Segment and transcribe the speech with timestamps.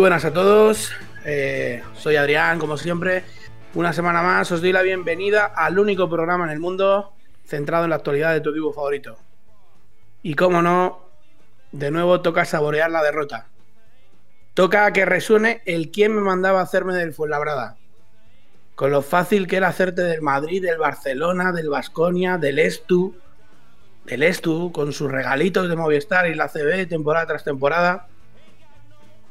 [0.00, 0.92] Buenas a todos,
[1.26, 3.22] eh, soy Adrián, como siempre.
[3.74, 7.12] Una semana más os doy la bienvenida al único programa en el mundo
[7.44, 9.18] centrado en la actualidad de tu equipo favorito.
[10.22, 11.04] Y como no,
[11.72, 13.48] de nuevo toca saborear la derrota.
[14.54, 17.76] Toca que resuene el quién me mandaba hacerme del Fuenlabrada.
[18.76, 23.14] Con lo fácil que era hacerte del Madrid, del Barcelona, del Vasconia, del Estu,
[24.06, 28.06] del Estu, con sus regalitos de Movistar y la CB temporada tras temporada.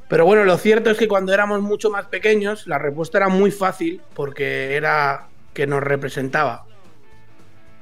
[0.10, 3.52] Pero bueno, lo cierto es que cuando éramos mucho más pequeños, la respuesta era muy
[3.52, 6.66] fácil porque era que nos representaba.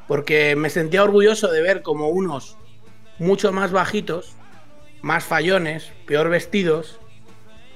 [0.10, 2.58] Porque me sentía orgulloso de ver como unos
[3.18, 4.36] mucho más bajitos,
[5.02, 7.00] más fallones, peor vestidos,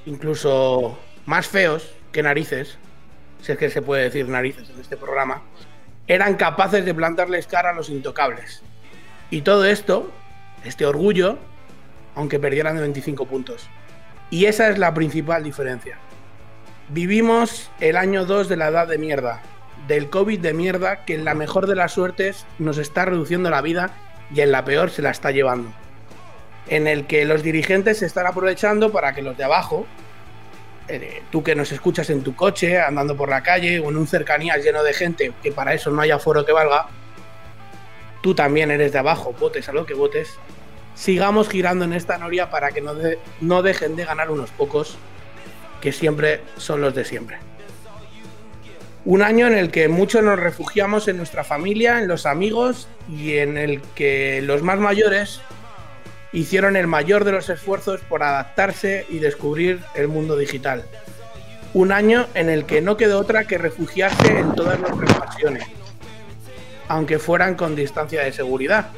[0.06, 2.78] incluso más feos que narices,
[3.42, 5.44] si es que se puede decir narices en este programa,
[6.08, 8.62] eran capaces de plantarles cara a los intocables.
[9.30, 10.12] Y todo esto,
[10.66, 11.38] este orgullo,
[12.16, 13.70] aunque perdieran de 25 puntos.
[14.32, 16.00] Y esa es la principal diferencia.
[16.90, 19.42] Vivimos el año 2 de la edad de mierda,
[19.88, 23.62] del COVID de mierda que en la mejor de las suertes nos está reduciendo la
[23.62, 23.92] vida
[24.34, 25.72] y en la peor se la está llevando.
[26.68, 29.86] En el que los dirigentes se están aprovechando para que los de abajo,
[30.88, 34.08] eh, tú que nos escuchas en tu coche, andando por la calle o en un
[34.08, 36.88] cercanías lleno de gente, que para eso no haya foro que valga,
[38.22, 40.38] tú también eres de abajo, votes a lo que votes,
[40.96, 42.94] sigamos girando en esta noria para que no,
[43.40, 44.98] no dejen de ganar unos pocos,
[45.82, 47.38] que siempre son los de siempre.
[49.04, 53.38] Un año en el que muchos nos refugiamos en nuestra familia, en los amigos y
[53.38, 55.42] en el que los más mayores
[56.34, 60.86] hicieron el mayor de los esfuerzos por adaptarse y descubrir el mundo digital.
[61.74, 65.64] Un año en el que no quedó otra que refugiarse en todas nuestras pasiones,
[66.88, 68.90] aunque fueran con distancia de seguridad,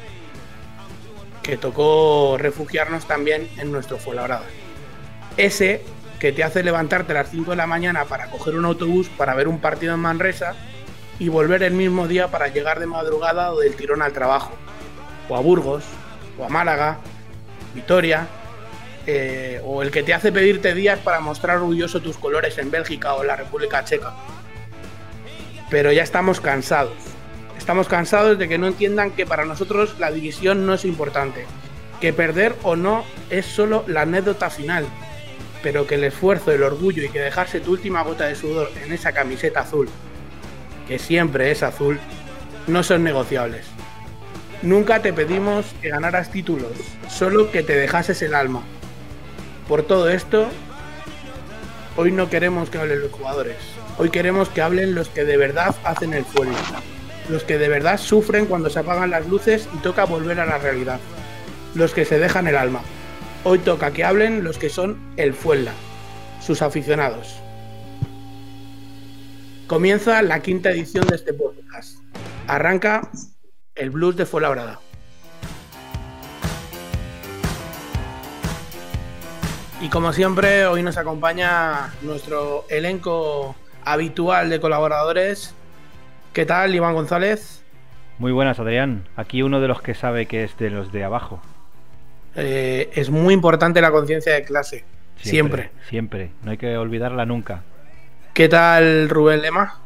[1.44, 4.46] que tocó refugiarnos también en nuestro Fuenlabrada.
[5.36, 5.82] Ese
[6.18, 9.34] que te hace levantarte a las 5 de la mañana para coger un autobús para
[9.34, 10.54] ver un partido en Manresa
[11.18, 14.52] y volver el mismo día para llegar de madrugada o del tirón al trabajo,
[15.28, 15.84] o a Burgos,
[16.38, 16.98] o a Málaga,
[17.74, 18.26] Vitoria,
[19.06, 23.14] eh, o el que te hace pedirte días para mostrar orgulloso tus colores en Bélgica
[23.14, 24.14] o en la República Checa.
[25.68, 27.13] Pero ya estamos cansados
[27.58, 31.46] Estamos cansados de que no entiendan que para nosotros la división no es importante,
[32.00, 34.86] que perder o no es solo la anécdota final,
[35.62, 38.92] pero que el esfuerzo, el orgullo y que dejarse tu última gota de sudor en
[38.92, 39.88] esa camiseta azul,
[40.86, 41.98] que siempre es azul,
[42.66, 43.64] no son negociables.
[44.62, 46.72] Nunca te pedimos que ganaras títulos,
[47.08, 48.62] solo que te dejases el alma.
[49.68, 50.48] Por todo esto,
[51.96, 53.56] hoy no queremos que hablen los jugadores,
[53.96, 56.52] hoy queremos que hablen los que de verdad hacen el fuego
[57.28, 60.58] los que de verdad sufren cuando se apagan las luces y toca volver a la
[60.58, 61.00] realidad,
[61.74, 62.82] los que se dejan el alma.
[63.44, 65.72] Hoy toca que hablen los que son el Fuenla,
[66.40, 67.36] sus aficionados.
[69.66, 71.98] Comienza la quinta edición de este podcast.
[72.46, 73.10] Arranca
[73.74, 74.80] el blues de Fuenlabrada.
[79.80, 83.54] Y como siempre, hoy nos acompaña nuestro elenco
[83.84, 85.54] habitual de colaboradores
[86.34, 87.62] ¿Qué tal, Iván González?
[88.18, 89.04] Muy buenas, Adrián.
[89.14, 91.40] Aquí uno de los que sabe que es de los de abajo.
[92.34, 94.84] Eh, es muy importante la conciencia de clase.
[95.14, 96.32] Siempre, siempre.
[96.42, 97.62] No hay que olvidarla nunca.
[98.32, 99.78] ¿Qué tal, Rubén Lema?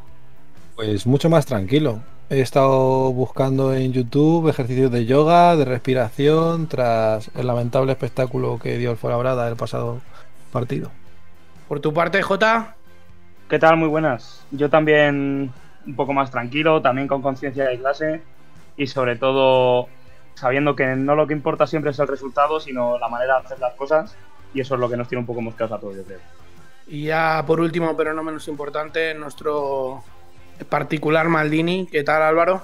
[0.75, 2.01] Pues mucho más tranquilo.
[2.31, 8.79] He estado buscando en YouTube ejercicios de yoga, de respiración, tras el lamentable espectáculo que
[8.79, 10.01] dio el Fuenlabrada el pasado
[10.51, 10.91] partido.
[11.69, 12.75] Por tu parte, Jota.
[13.51, 13.77] ¿Qué tal?
[13.77, 14.47] Muy buenas.
[14.51, 15.53] Yo también
[15.89, 18.23] un poco más tranquilo, también con conciencia de clase
[18.77, 19.89] y sobre todo
[20.35, 23.59] sabiendo que no lo que importa siempre es el resultado, sino la manera de hacer
[23.59, 24.17] las cosas
[24.55, 26.21] y eso es lo que nos tiene un poco mosqueados a todos, yo creo.
[26.87, 30.05] Y ya por último, pero no menos importante, nuestro
[30.69, 31.87] particular Maldini.
[31.87, 32.63] ¿Qué tal Álvaro?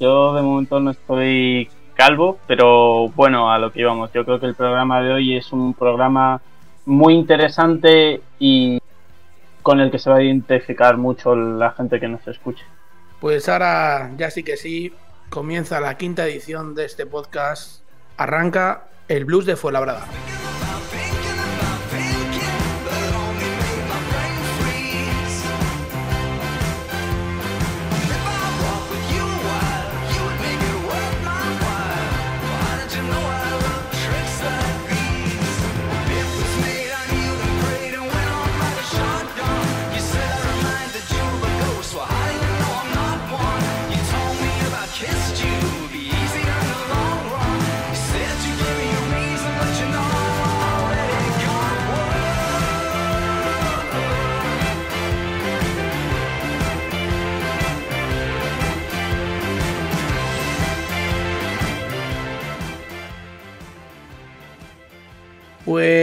[0.00, 4.46] Yo de momento no estoy calvo, pero bueno, a lo que íbamos, yo creo que
[4.46, 6.40] el programa de hoy es un programa
[6.84, 8.80] muy interesante y
[9.62, 12.64] con el que se va a identificar mucho la gente que nos escuche.
[13.20, 14.92] Pues ahora ya sí que sí,
[15.30, 17.82] comienza la quinta edición de este podcast.
[18.16, 20.06] Arranca el blues de Fuenlabrada.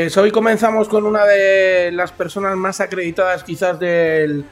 [0.09, 4.43] Pues hoy comenzamos con una de las personas más acreditadas quizás del,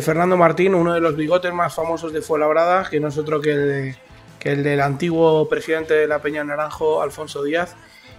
[0.00, 3.94] Fernando Martín, uno de los bigotes más famosos de Fuenlabrada, que no es otro que
[4.40, 7.76] el, del antiguo presidente de la Peña Naranjo, Alfonso Díaz,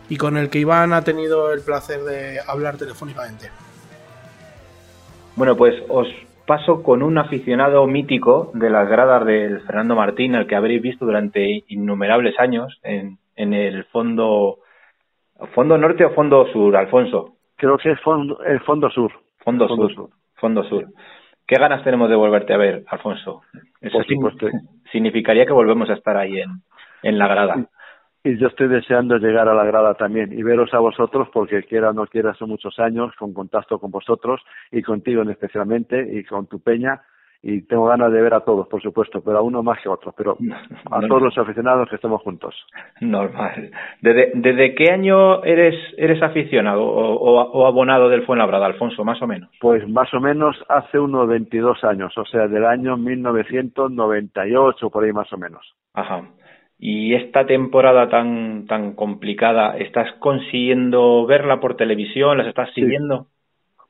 [0.07, 3.49] y con el que Iván ha tenido el placer de hablar telefónicamente.
[5.35, 6.09] Bueno, pues os
[6.45, 11.05] paso con un aficionado mítico de las gradas del Fernando Martín, al que habréis visto
[11.05, 14.59] durante innumerables años en el fondo
[15.53, 17.37] ¿Fondo norte o fondo sur, Alfonso?
[17.57, 19.11] Creo que es fondo, el fondo sur.
[19.43, 20.85] Fondo, sur, Fondo sur.
[21.47, 23.41] ¿Qué ganas tenemos de volverte a ver, Alfonso?
[23.81, 23.99] Eso
[24.91, 26.61] significaría que volvemos a estar ahí en,
[27.03, 27.65] en la grada.
[28.23, 31.89] Y yo estoy deseando llegar a la grada también y veros a vosotros porque quiera
[31.89, 34.41] o no quiera son muchos años con contacto con vosotros
[34.71, 37.01] y contigo especialmente y con tu peña
[37.43, 39.93] y tengo ganas de ver a todos, por supuesto, pero a uno más que a
[39.93, 40.37] otro, pero
[40.91, 42.55] a todos los aficionados que estemos juntos.
[42.99, 43.71] Normal.
[43.99, 49.49] ¿Desde, desde qué año eres eres aficionado o, abonado del Fuenlabrada, Alfonso, más o menos?
[49.59, 55.11] Pues más o menos hace unos 22 años, o sea, del año 1998, por ahí
[55.11, 55.73] más o menos.
[55.93, 56.23] Ajá.
[56.77, 62.37] Y esta temporada tan tan complicada, ¿estás consiguiendo verla por televisión?
[62.37, 63.27] ¿Las estás siguiendo?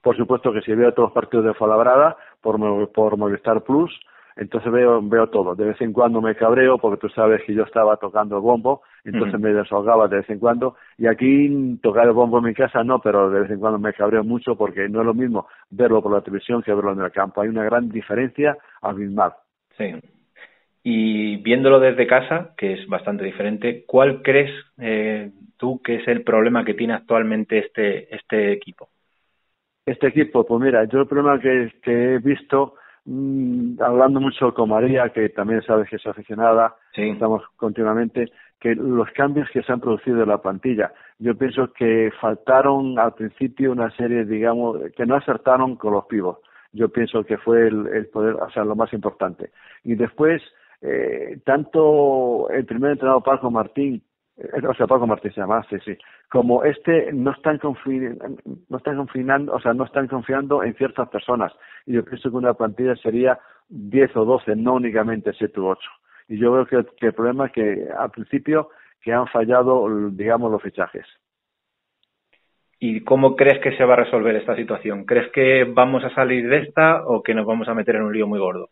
[0.01, 3.92] Por supuesto que si veo todos los partidos de Fuenlabrada por, por Movistar Plus,
[4.36, 5.56] entonces veo, veo todo.
[5.56, 8.82] De vez en cuando me cabreo porque tú sabes que yo estaba tocando el bombo,
[9.04, 10.76] entonces me desahogaba de vez en cuando.
[10.98, 13.94] Y aquí tocar el bombo en mi casa no, pero de vez en cuando me
[13.94, 17.12] cabreo mucho porque no es lo mismo verlo por la televisión que verlo en el
[17.12, 17.42] campo.
[17.42, 19.34] Hay una gran diferencia abismal.
[19.78, 19.94] Sí.
[20.84, 26.24] Y viéndolo desde casa, que es bastante diferente, ¿cuál crees eh, tú que es el
[26.24, 28.90] problema que tiene actualmente este, este equipo?
[29.86, 32.75] Este equipo, pues mira, yo el problema que, he visto,
[33.06, 39.10] mm, hablando mucho con María, que también sabes que es aficionada, estamos continuamente, que los
[39.12, 43.89] cambios que se han producido en la plantilla, yo pienso que faltaron al principio una
[43.95, 46.38] serie, digamos, que no acertaron con los pivos.
[46.74, 49.50] Yo pienso que fue el, poder, o sea, lo más importante.
[49.83, 50.44] Y después,
[50.81, 54.04] eh, tanto el primer entrenador Paco Martín
[54.68, 55.98] o sea, Paco Martín se llama, sí, sí,
[56.30, 61.54] como este no están, no están confinando, o sea, no están confiando en ciertas personas.
[61.86, 63.40] Y yo pienso que una plantilla sería
[63.70, 65.82] 10 o 12, no únicamente 7 u 8.
[66.30, 68.70] Y yo veo que, que el problema es que al principio
[69.02, 71.06] que han fallado, digamos, los fichajes.
[72.80, 75.06] ¿Y cómo crees que se va a resolver esta situación?
[75.06, 78.14] ¿Crees que vamos a salir de esta o que nos vamos a meter en un
[78.14, 78.70] lío muy gordo?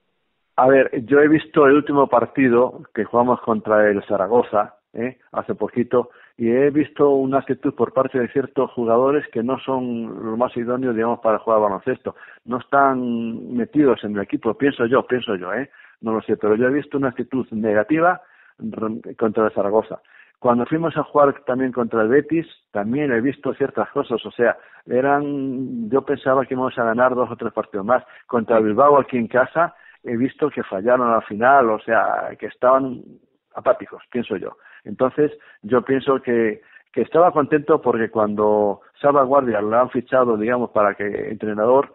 [0.56, 5.18] A ver, yo he visto el último partido que jugamos contra el Zaragoza, ¿eh?
[5.32, 10.26] hace poquito, y he visto una actitud por parte de ciertos jugadores que no son
[10.26, 12.16] los más idóneos, digamos, para jugar baloncesto.
[12.46, 15.70] No están metidos en el equipo, pienso yo, pienso yo, ¿eh?
[16.02, 18.22] No lo sé, pero yo he visto una actitud negativa
[19.18, 20.02] contra el Zaragoza.
[20.40, 24.58] Cuando fuimos a jugar también contra el Betis, también he visto ciertas cosas, o sea,
[24.86, 28.06] eran, yo pensaba que íbamos a ganar dos o tres partidos más.
[28.26, 32.46] Contra el Bilbao aquí en casa, he visto que fallaron al final, o sea, que
[32.46, 33.02] estaban
[33.54, 34.56] apáticos, pienso yo.
[34.84, 35.32] Entonces,
[35.62, 41.30] yo pienso que, que estaba contento porque cuando Salvaguardia lo han fichado, digamos, para que
[41.30, 41.94] entrenador,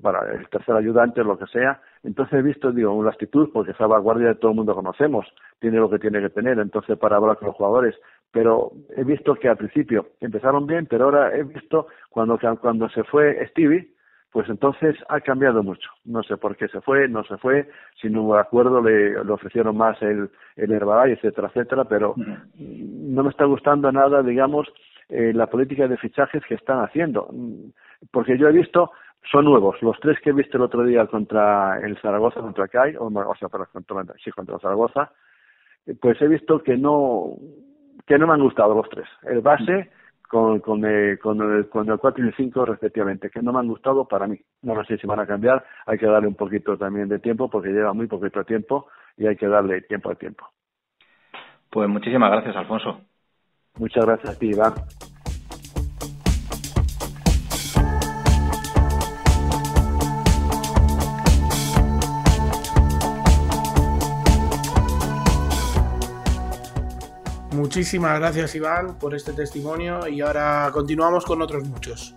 [0.00, 4.34] para el tercer ayudante, lo que sea, entonces he visto, digo, una actitud, porque Salvaguardia
[4.34, 5.26] todo el mundo conocemos,
[5.60, 7.94] tiene lo que tiene que tener, entonces para hablar con los jugadores,
[8.30, 13.04] pero he visto que al principio empezaron bien, pero ahora he visto cuando, cuando se
[13.04, 13.93] fue Stevie,
[14.34, 15.88] pues entonces ha cambiado mucho.
[16.04, 17.68] No sé por qué se fue, no se fue,
[18.02, 22.16] si no hubo acuerdo le, ofrecieron más el, el Herbalife, etcétera, etcétera, pero
[22.56, 24.66] no me está gustando nada, digamos,
[25.08, 27.28] eh, la política de fichajes que están haciendo.
[28.10, 28.90] Porque yo he visto,
[29.30, 32.96] son nuevos, los tres que he visto el otro día contra el Zaragoza, contra CAI,
[32.96, 35.12] o, o sea, contra, sí, contra el Zaragoza,
[36.00, 37.36] pues he visto que no,
[38.04, 39.06] que no me han gustado los tres.
[39.22, 39.92] El base
[40.34, 43.60] con, con, el, con, el, con el 4 y el 5 respectivamente, que no me
[43.60, 44.36] han gustado para mí.
[44.62, 47.68] No sé si van a cambiar, hay que darle un poquito también de tiempo porque
[47.68, 50.44] lleva muy poquito tiempo y hay que darle tiempo al tiempo.
[51.70, 53.00] Pues muchísimas gracias, Alfonso.
[53.78, 54.72] Muchas gracias a ti, Iván.
[67.74, 72.14] Muchísimas gracias Iván por este testimonio y ahora continuamos con otros muchos.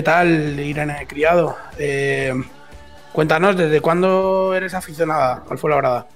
[0.00, 1.58] ¿Qué tal, Irene Criado?
[1.78, 2.32] Eh,
[3.12, 6.06] cuéntanos, ¿desde cuándo eres aficionada al Fuenlabrada?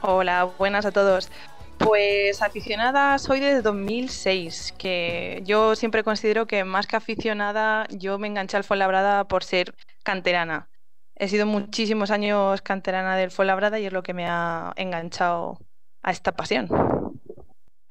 [0.00, 1.30] Hola, buenas a todos.
[1.78, 8.26] Pues aficionada soy desde 2006, que yo siempre considero que más que aficionada, yo me
[8.26, 10.68] enganché al Fuenlabrada por ser canterana.
[11.14, 15.60] He sido muchísimos años canterana del Fuenlabrada y es lo que me ha enganchado
[16.02, 16.68] a esta pasión.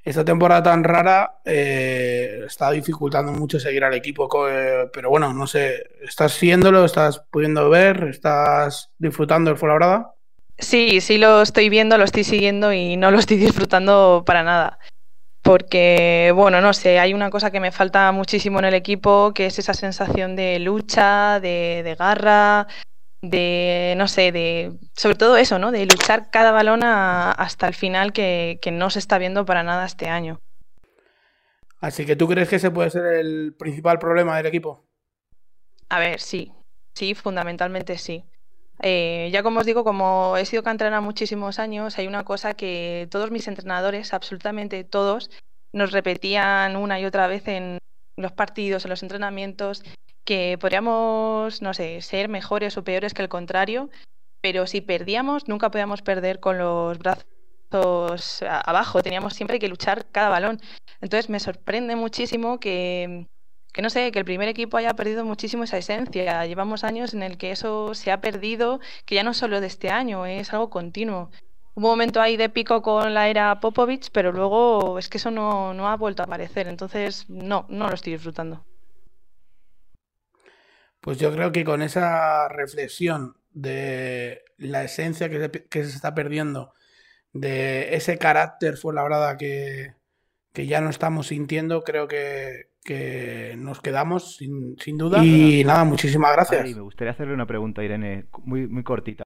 [0.07, 5.45] Esta temporada tan rara eh, está dificultando mucho seguir al equipo, eh, pero bueno, no
[5.47, 6.85] sé, ¿estás siguiéndolo?
[6.85, 8.05] ¿Estás pudiendo ver?
[8.05, 10.13] ¿Estás disfrutando del Fuenlabrada?
[10.57, 14.79] Sí, sí lo estoy viendo, lo estoy siguiendo y no lo estoy disfrutando para nada.
[15.41, 19.47] Porque, bueno, no sé, hay una cosa que me falta muchísimo en el equipo, que
[19.47, 22.67] es esa sensación de lucha, de, de garra,
[23.21, 25.71] de, no sé, de, sobre todo eso, ¿no?
[25.71, 29.85] De luchar cada balón hasta el final que, que no se está viendo para nada
[29.85, 30.39] este año.
[31.79, 34.85] Así que tú crees que ese puede ser el principal problema del equipo.
[35.89, 36.51] A ver, sí,
[36.95, 38.25] sí, fundamentalmente sí.
[38.81, 43.07] Eh, ya como os digo, como he sido canterana muchísimos años, hay una cosa que
[43.09, 45.31] todos mis entrenadores, absolutamente todos,
[45.73, 47.79] nos repetían una y otra vez en
[48.17, 49.83] los partidos, en los entrenamientos,
[50.27, 53.89] que podríamos, no sé, ser mejores o peores que el contrario,
[54.41, 60.27] pero si perdíamos, nunca podíamos perder con los brazos abajo, teníamos siempre que luchar cada
[60.27, 60.59] balón.
[60.99, 63.25] Entonces me sorprende muchísimo que,
[63.71, 66.45] que no sé, que el primer equipo haya perdido muchísimo esa esencia.
[66.45, 69.91] Llevamos años en el que eso se ha perdido, que ya no solo de este
[69.91, 71.31] año, es algo continuo.
[71.73, 75.73] Un momento ahí de pico con la era Popovich, pero luego es que eso no,
[75.73, 76.67] no ha vuelto a aparecer.
[76.67, 78.66] Entonces, no, no lo estoy disfrutando.
[81.07, 86.13] Pues yo creo que con esa reflexión de la esencia que se, que se está
[86.13, 86.73] perdiendo,
[87.31, 89.93] de ese carácter fue la que,
[90.51, 95.23] que ya no estamos sintiendo, creo que, que nos quedamos sin, sin duda.
[95.23, 96.65] Y nada, muchísimas gracias.
[96.65, 99.23] Ay, me gustaría hacerle una pregunta, Irene, muy, muy cortita.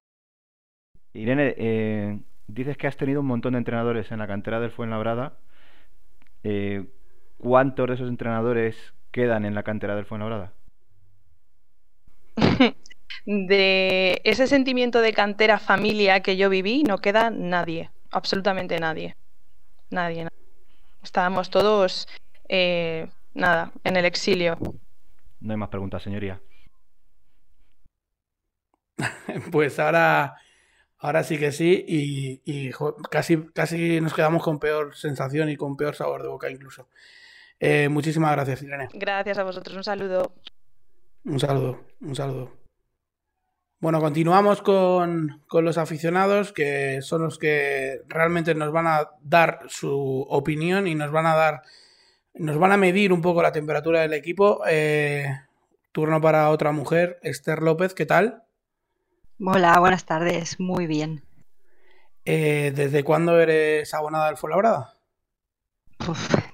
[1.14, 5.36] Irene, eh, dices que has tenido un montón de entrenadores en la cantera del Fuenlabrada.
[6.44, 6.86] Eh,
[7.38, 8.76] ¿Cuántos de esos entrenadores
[9.10, 10.52] quedan en la cantera del Fuenlabrada?
[13.26, 19.16] de ese sentimiento de cantera familia que yo viví, no queda nadie, absolutamente nadie.
[19.90, 20.28] Nadie.
[21.02, 22.08] Estábamos todos,
[22.48, 24.56] eh, nada, en el exilio.
[25.40, 26.40] No hay más preguntas, señoría.
[29.50, 30.36] pues ahora,
[30.98, 32.70] ahora sí que sí, y, y
[33.10, 36.88] casi, casi nos quedamos con peor sensación y con peor sabor de boca incluso.
[37.58, 38.88] Eh, muchísimas gracias, Irene.
[38.92, 40.34] Gracias a vosotros, un saludo.
[41.24, 42.52] Un saludo, un saludo.
[43.78, 49.60] Bueno, continuamos con, con, los aficionados, que son los que realmente nos van a dar
[49.68, 51.62] su opinión y nos van a dar,
[52.34, 54.62] nos van a medir un poco la temperatura del equipo.
[54.68, 55.26] Eh,
[55.92, 58.44] turno para otra mujer, Esther López, ¿qué tal?
[59.44, 61.24] Hola, buenas tardes, muy bien.
[62.24, 64.94] Eh, ¿Desde cuándo eres abonada al Fuenlabrada?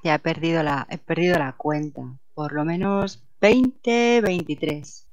[0.02, 2.02] ya he perdido la, he perdido la cuenta.
[2.34, 5.06] Por lo menos 20, 23.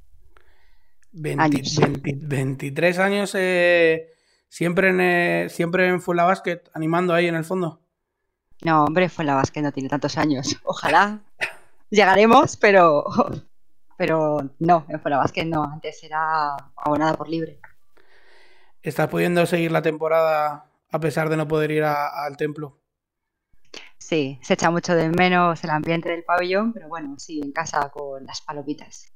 [1.12, 1.80] 20, años.
[1.80, 4.10] 20, 23 años eh,
[4.50, 7.82] siempre en eh, siempre en Fuela Basket, animando ahí en el fondo.
[8.64, 10.58] No, hombre, Fuela Basket no tiene tantos años.
[10.64, 11.22] Ojalá
[11.90, 13.06] llegaremos, pero
[13.98, 15.64] pero no, en Fuela Basket no.
[15.64, 17.60] Antes era abonada por libre.
[18.82, 22.78] ¿Estás pudiendo seguir la temporada a pesar de no poder ir a, al templo?
[24.08, 27.90] Sí, se echa mucho de menos el ambiente del pabellón, pero bueno, sí, en casa
[27.90, 29.12] con las palomitas.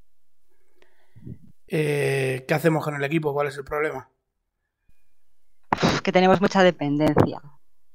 [1.68, 3.32] Eh, ¿Qué hacemos con el equipo?
[3.32, 4.10] ¿Cuál es el problema?
[6.04, 7.40] Que tenemos mucha dependencia.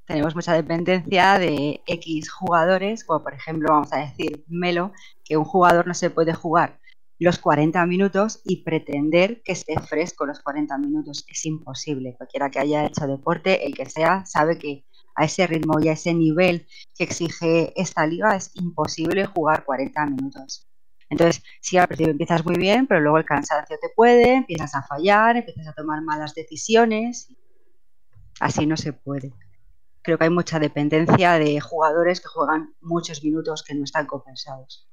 [0.06, 4.92] Tenemos mucha dependencia de X jugadores, como por ejemplo, vamos a decir, Melo,
[5.24, 6.78] que un jugador no se puede jugar
[7.18, 11.24] los 40 minutos y pretender que esté fresco los 40 minutos.
[11.26, 12.14] Es imposible.
[12.16, 14.84] Cualquiera que haya hecho deporte, el que sea, sabe que
[15.14, 16.66] a ese ritmo y a ese nivel
[16.96, 20.66] que exige esta liga es imposible jugar 40 minutos.
[21.10, 24.82] Entonces, si al principio empiezas muy bien, pero luego el cansancio te puede, empiezas a
[24.82, 27.28] fallar, empiezas a tomar malas decisiones.
[28.40, 29.32] Así no se puede.
[30.02, 34.88] Creo que hay mucha dependencia de jugadores que juegan muchos minutos que no están compensados.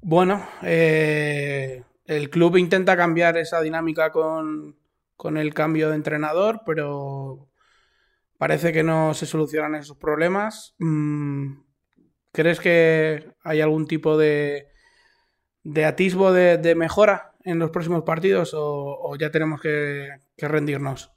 [0.00, 4.76] Bueno, eh, el club intenta cambiar esa dinámica con,
[5.16, 7.48] con el cambio de entrenador, pero
[8.42, 10.74] Parece que no se solucionan esos problemas.
[10.80, 11.60] Mm,
[12.32, 14.66] ¿Crees que hay algún tipo de,
[15.62, 20.08] de atisbo de, mejora en los próximos partidos o, ya tenemos que,
[20.38, 21.12] rendirnos?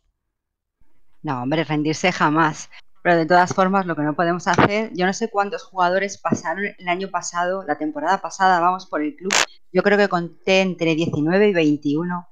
[1.23, 2.69] No, hombre, rendirse jamás.
[3.01, 6.65] Pero de todas formas, lo que no podemos hacer, yo no sé cuántos jugadores pasaron
[6.77, 9.33] el año pasado, la temporada pasada, vamos por el club.
[9.73, 12.27] Yo creo que conté entre 19 y 21.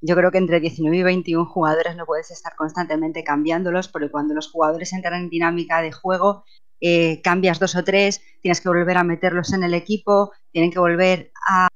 [0.00, 4.34] Yo creo que entre 19 y 21 jugadores no puedes estar constantemente cambiándolos, porque cuando
[4.34, 6.44] los jugadores entran en dinámica de juego,
[6.80, 10.78] eh, cambias dos o tres, tienes que volver a meterlos en el equipo, tienen que
[10.78, 11.68] volver a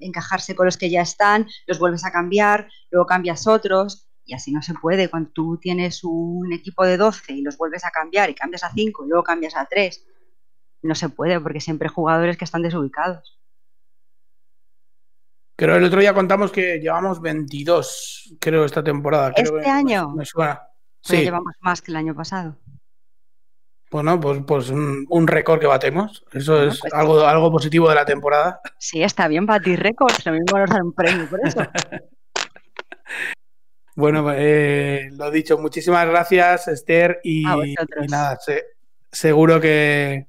[0.00, 4.52] encajarse con los que ya están, los vuelves a cambiar, luego cambias otros y así
[4.52, 5.08] no se puede.
[5.08, 8.72] Cuando tú tienes un equipo de 12 y los vuelves a cambiar y cambias a
[8.72, 10.06] 5 y luego cambias a 3,
[10.82, 13.33] no se puede porque siempre hay jugadores que están desubicados.
[15.56, 19.32] Creo el otro día contamos que llevamos 22, creo, esta temporada.
[19.36, 20.10] ¿Este año?
[20.10, 20.60] Me, suena.
[21.06, 21.24] Pues sí.
[21.24, 22.58] llevamos más que el año pasado.
[23.90, 26.24] Bueno, pues, pues un, récord que batemos.
[26.32, 28.60] Eso es pues algo, algo positivo de la temporada.
[28.78, 30.26] Sí, está bien batir récords.
[30.26, 31.60] Lo mismo nos dan un premio por eso.
[33.94, 37.20] bueno, eh, lo dicho, muchísimas gracias, Esther.
[37.22, 37.44] Y,
[38.08, 38.36] nada,
[39.12, 40.26] seguro que,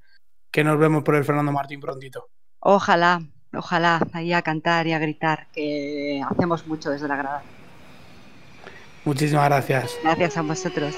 [0.51, 2.29] que nos vemos por el Fernando Martín prontito.
[2.59, 3.21] Ojalá,
[3.57, 7.43] ojalá, ahí a cantar y a gritar, que hacemos mucho desde la grada.
[9.03, 9.91] Muchísimas gracias.
[10.03, 10.95] Gracias a vosotros.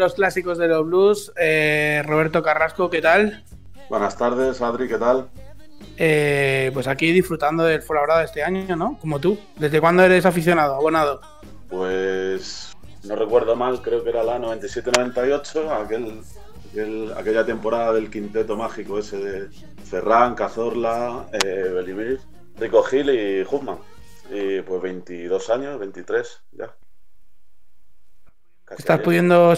[0.00, 1.32] Los clásicos de los blues.
[1.36, 3.44] Eh, Roberto Carrasco, ¿qué tal?
[3.88, 5.28] Buenas tardes, Adri, ¿qué tal?
[5.96, 8.98] Eh, pues aquí disfrutando del de este año, ¿no?
[8.98, 9.38] Como tú.
[9.56, 11.20] ¿Desde cuándo eres aficionado, abonado?
[11.68, 18.98] Pues no recuerdo mal, creo que era la 97-98, aquel, aquella temporada del quinteto mágico
[18.98, 19.48] ese de
[19.84, 22.20] Ferran, Cazorla, eh, Belimir,
[22.58, 23.78] Rico Gil y Huffman.
[24.30, 26.74] Y pues 22 años, 23 ya.
[28.78, 29.52] ¿Estás pudiendo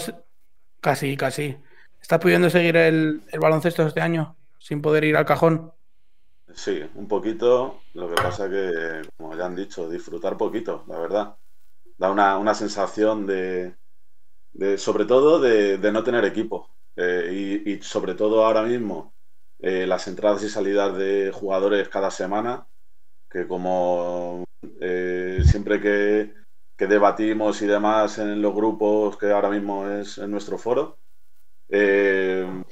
[0.83, 1.57] Casi, casi.
[2.01, 5.71] ¿Estás pudiendo seguir el, baloncesto este año sin poder ir al cajón?
[6.53, 7.79] Sí, un poquito.
[7.93, 11.37] Lo que pasa que, como ya han dicho, disfrutar poquito, la verdad.
[11.97, 13.77] Da una, sensación de,
[14.77, 16.69] sobre todo, de, no tener equipo.
[16.97, 19.15] Eh, y, sobre todo ahora mismo,
[19.59, 22.67] eh, las entradas y salidas de jugadores cada semana,
[23.29, 24.43] que como
[24.81, 26.42] eh, siempre que
[26.75, 30.97] que debatimos y demás en los grupos que ahora mismo es en nuestro foro,
[31.69, 32.63] eh,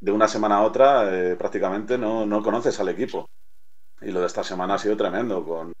[0.00, 3.26] de una semana a otra eh, prácticamente no, no, conoces al equipo.
[4.00, 5.72] Y lo de esta semana ha sido tremendo, con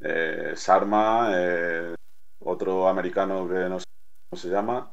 [0.00, 1.30] eh, Sarma,
[2.40, 3.86] otro americano que no sé
[4.28, 4.92] cómo se llama.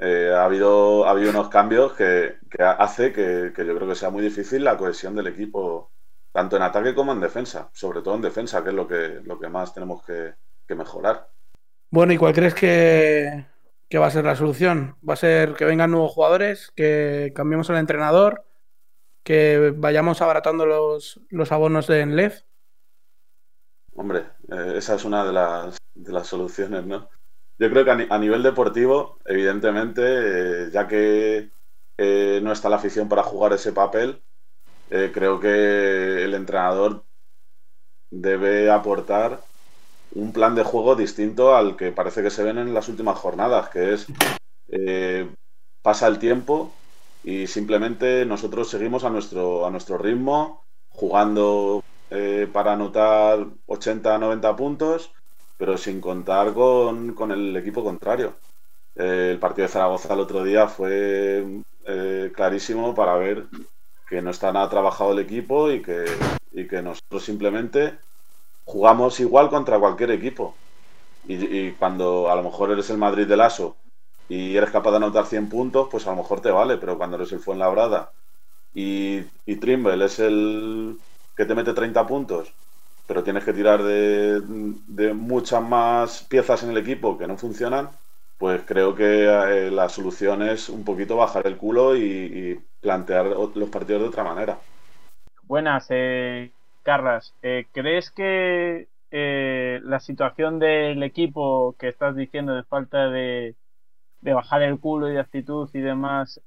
[0.00, 4.10] ha, habido, ha habido unos cambios que, que hace que, que yo creo que sea
[4.10, 5.92] muy difícil la cohesión del equipo,
[6.32, 9.38] tanto en ataque como en defensa, sobre todo en defensa, que es lo que, lo
[9.38, 10.34] que más tenemos que,
[10.68, 11.30] que mejorar.
[11.90, 13.46] Bueno, ¿y cuál crees que,
[13.98, 14.96] va a ser la solución?
[15.08, 18.44] ¿Va a ser que vengan nuevos jugadores, que cambiemos el entrenador,
[19.24, 22.42] que vayamos abaratando los, los abonos de Enlef?
[23.94, 27.08] Hombre, eh, esa es una de las, de las soluciones, ¿no?
[27.58, 31.50] Yo creo que a, nivel deportivo, evidentemente, eh, ya que
[31.96, 34.22] eh, no está la afición para jugar ese papel,
[34.88, 37.04] creo que el entrenador
[38.10, 39.40] debe aportar
[40.18, 43.68] un plan de juego distinto al que parece que se ven en las últimas jornadas,
[43.68, 44.06] que es
[44.68, 45.28] eh,
[45.80, 46.72] pasa el tiempo
[47.22, 55.12] y simplemente nosotros seguimos a nuestro, a nuestro ritmo, jugando eh, para anotar 80-90 puntos,
[55.56, 58.34] pero sin contar con, el equipo contrario.
[58.96, 61.62] Eh, el partido de Zaragoza el otro día fue
[62.34, 63.46] clarísimo para ver
[64.06, 66.04] que no está nada trabajado el equipo y que,
[66.52, 67.98] y que nosotros simplemente
[68.68, 70.54] jugamos igual contra cualquier equipo.
[71.26, 73.76] Y, cuando a lo mejor eres el Madrid del ASO
[74.28, 77.16] y eres capaz de anotar 100 puntos, pues a lo mejor te vale, pero cuando
[77.16, 78.12] eres el Fuenlabrada
[78.74, 80.98] y, y Trimble es el
[81.36, 82.54] que te mete 30 puntos,
[83.06, 87.88] pero tienes que tirar de, muchas más piezas en el equipo que no funcionan,
[88.38, 93.70] pues creo que eh, la solución es un poquito bajar el culo y, plantear los
[93.70, 94.56] partidos de otra manera.
[95.42, 96.52] Buenas, eh,
[96.88, 97.34] Carlas.
[97.42, 103.56] Eh, ¿Crees que eh, la situación del equipo que estás diciendo de falta de,
[104.22, 106.40] bajar el culo y de actitud y demás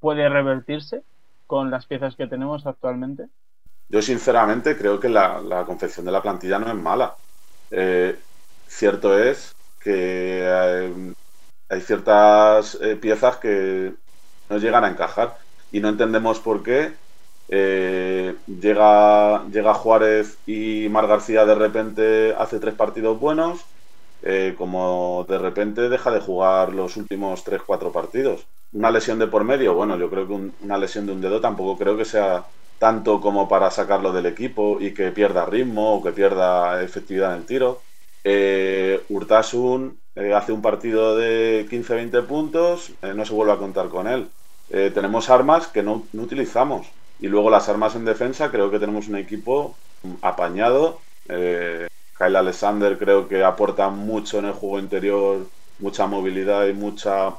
[0.00, 1.02] puede revertirse
[1.46, 3.26] con las piezas que tenemos actualmente?
[3.90, 7.14] Yo sinceramente creo que la, la confección de la plantilla no es mala.
[8.66, 11.12] cierto es que eh,
[11.68, 13.92] hay, ciertas eh, piezas que
[14.48, 15.36] no llegan a encajar
[15.70, 16.94] y no entendemos por qué
[17.48, 23.66] eh, llega, llega Juárez y Mar García de repente hace tres partidos buenos,
[24.56, 28.48] como de repente deja de jugar los últimos tres, cuatro partidos.
[28.72, 31.76] Una lesión de por medio, bueno, yo creo que una lesión de un dedo tampoco
[31.78, 32.46] creo que sea
[32.78, 37.40] tanto como para sacarlo del equipo y que pierda ritmo o que pierda efectividad en
[37.40, 37.84] el tiro.
[38.24, 43.88] Eh, Urtasun eh, hace un partido de 15-20 puntos, eh, no se vuelve a contar
[43.88, 44.32] con él.
[44.68, 46.94] Eh, tenemos armas que no, utilizamos.
[47.22, 49.76] Y luego las armas en defensa, creo que tenemos un equipo
[50.22, 50.98] apañado.
[51.24, 55.46] Kyle Alexander creo que aporta mucho en el juego interior,
[55.78, 57.36] mucha movilidad y mucha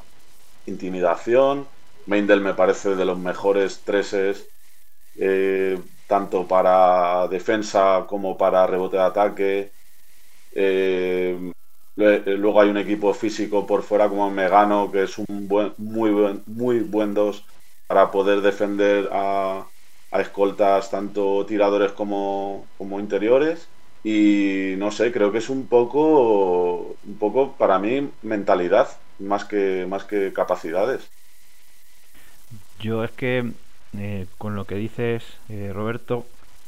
[0.67, 1.67] intimidación.
[2.05, 4.49] Meindel me parece de los mejores treses,
[6.07, 9.71] tanto para defensa como para rebote de ataque.
[10.53, 11.51] Eh,
[11.97, 15.25] luego hay un equipo físico por fuera como Megano, que es un
[15.77, 17.13] muy buen, muy buen
[17.85, 19.67] para poder defender a,
[20.21, 23.67] escoltas tanto tiradores como, como, interiores.
[24.03, 29.85] Y no sé, creo que es un poco, un poco para mí mentalidad más que,
[29.87, 31.09] más que capacidades.
[32.79, 33.51] Yo es que
[33.97, 36.25] eh, con lo que dices, eh, Roberto,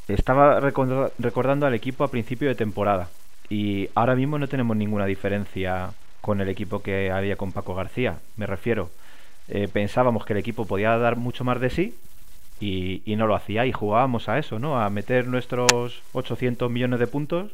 [0.08, 3.08] estaba recordando al equipo a principio de temporada
[3.48, 8.18] y ahora mismo no tenemos ninguna diferencia con el equipo que había con Paco García.
[8.36, 8.90] Me refiero,
[9.48, 11.94] eh, pensábamos que el equipo podía dar mucho más de sí
[12.60, 14.80] y, no lo hacía y jugábamos a eso, ¿no?
[14.80, 17.52] A meter nuestros 800 millones de puntos,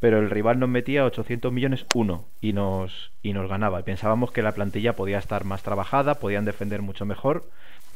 [0.00, 3.80] pero el rival nos metía 800 millones uno y nos, y nos ganaba.
[3.80, 7.44] Y pensábamos que la plantilla podía estar más trabajada, podían defender mucho mejor.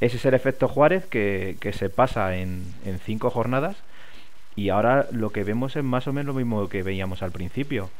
[0.00, 3.76] Ese es el efecto Juárez que, que se pasa en, en cinco jornadas
[4.54, 7.90] y ahora lo que vemos es más o menos lo mismo que veíamos al principio.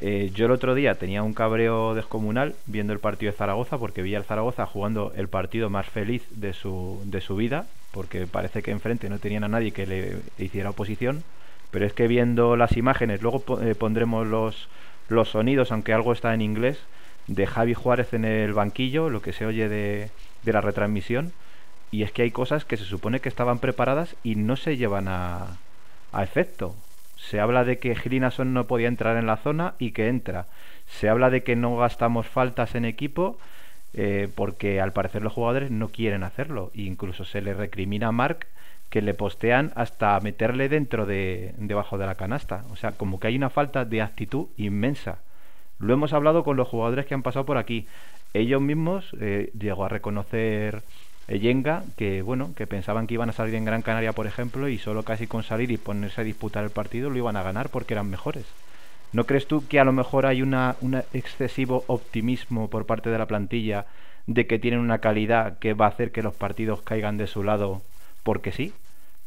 [0.00, 4.02] Eh, yo el otro día tenía un cabreo descomunal viendo el partido de Zaragoza porque
[4.02, 8.62] vi al Zaragoza jugando el partido más feliz de su, de su vida porque parece
[8.62, 11.24] que enfrente no tenían a nadie que le hiciera oposición.
[11.70, 14.68] Pero es que viendo las imágenes, luego eh, pondremos los,
[15.08, 16.78] los sonidos, aunque algo está en inglés,
[17.26, 20.10] de Javi Juárez en el banquillo, lo que se oye de,
[20.44, 21.32] de la retransmisión.
[21.90, 25.08] Y es que hay cosas que se supone que estaban preparadas y no se llevan
[25.08, 25.58] a,
[26.12, 26.74] a efecto.
[27.16, 30.46] Se habla de que Girinason no podía entrar en la zona y que entra.
[30.86, 33.38] Se habla de que no gastamos faltas en equipo
[33.96, 36.70] eh, porque al parecer los jugadores no quieren hacerlo.
[36.74, 38.46] E incluso se le recrimina a Mark
[38.90, 42.64] que le postean hasta meterle dentro de debajo de la canasta.
[42.70, 45.18] O sea, como que hay una falta de actitud inmensa.
[45.78, 47.86] Lo hemos hablado con los jugadores que han pasado por aquí.
[48.34, 50.82] Ellos mismos eh, llegó a reconocer
[51.28, 54.78] Yenga, que bueno, que pensaban que iban a salir en Gran Canaria, por ejemplo, y
[54.78, 57.94] solo casi con salir y ponerse a disputar el partido lo iban a ganar porque
[57.94, 58.44] eran mejores.
[59.12, 63.18] ¿No crees tú que a lo mejor hay una, un excesivo optimismo por parte de
[63.18, 63.86] la plantilla
[64.26, 67.42] de que tienen una calidad que va a hacer que los partidos caigan de su
[67.42, 67.80] lado
[68.22, 68.72] porque sí?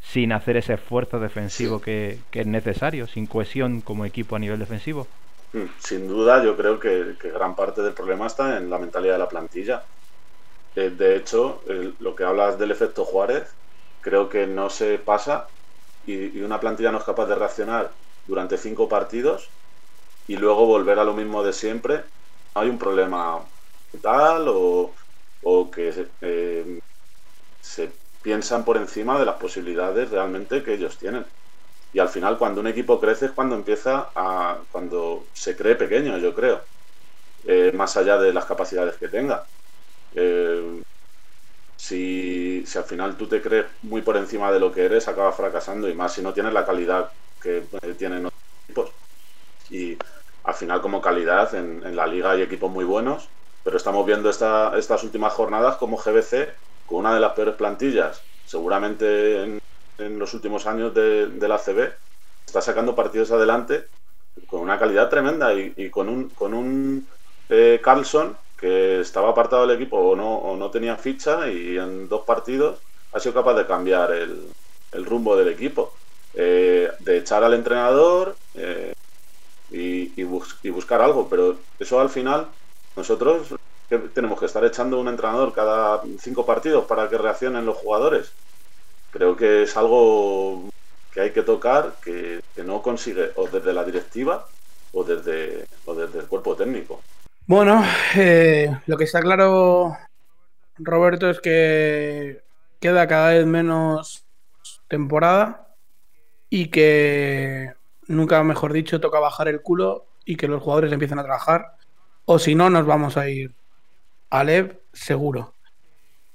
[0.02, 5.08] Sin hacer ese esfuerzo defensivo que, es necesario, sin cohesión como equipo a nivel defensivo.
[5.54, 9.20] Mm, sin duda, yo creo que gran parte del problema está en la mentalidad de
[9.20, 9.84] la plantilla
[10.76, 11.62] de hecho,
[12.00, 13.56] lo que hablas del efecto Juárez,
[14.02, 15.50] creo que no se pasa
[16.06, 17.92] y, una plantilla no es capaz de reaccionar
[18.26, 19.50] durante cinco partidos
[20.30, 22.06] y luego volver a lo mismo de siempre.
[22.56, 23.52] Hay un problema
[24.02, 24.96] tal o,
[25.72, 26.80] que eh,
[27.62, 31.28] se piensan por encima de las posibilidades realmente que ellos tienen.
[31.94, 34.66] Y al final, cuando un equipo crece es cuando empieza a.
[34.72, 36.68] cuando se cree pequeño, yo creo.
[37.46, 39.50] Eh, más allá de las capacidades que tenga.
[40.14, 40.82] Eh,
[41.76, 45.90] si, al final tú te crees muy por encima de lo que eres, acabas fracasando
[45.90, 48.96] y más si no tienes la calidad que tienen otros equipos.
[49.70, 49.98] Y
[50.50, 53.30] al final como calidad en, la liga hay equipos muy buenos,
[53.64, 56.56] pero estamos viendo esta, estas últimas jornadas como GBC,
[56.88, 59.60] con una de las peores plantillas, seguramente en,
[60.18, 61.94] los últimos años de, la CB,
[62.48, 63.90] está sacando partidos adelante
[64.48, 67.08] con una calidad tremenda y, con un, con un
[67.50, 72.10] eh, Carlson que estaba apartado del equipo o no, o no tenía ficha y en
[72.10, 72.82] dos partidos
[73.12, 74.52] ha sido capaz de cambiar el,
[75.06, 75.94] rumbo del equipo,
[76.34, 78.49] eh, de echar al entrenador y,
[80.80, 82.48] buscar algo, pero eso al final
[82.96, 83.54] Nosotros
[84.14, 88.32] tenemos que estar echando un entrenador cada cinco partidos para que reaccionen los jugadores.
[89.12, 90.70] Creo que es algo
[91.12, 94.46] que hay que tocar que, no consigue o desde la directiva
[94.92, 97.02] o desde, o desde el cuerpo técnico.
[97.48, 97.84] Bueno,
[98.16, 99.98] eh, lo que está claro,
[100.78, 102.42] Roberto, es que
[102.80, 104.24] queda cada vez menos
[104.88, 105.68] temporada
[106.50, 107.74] y que
[108.08, 111.72] nunca mejor dicho toca bajar el culo y que los jugadores empiecen a trabajar
[112.26, 113.52] o si no nos vamos a ir
[114.30, 115.54] a Lev seguro.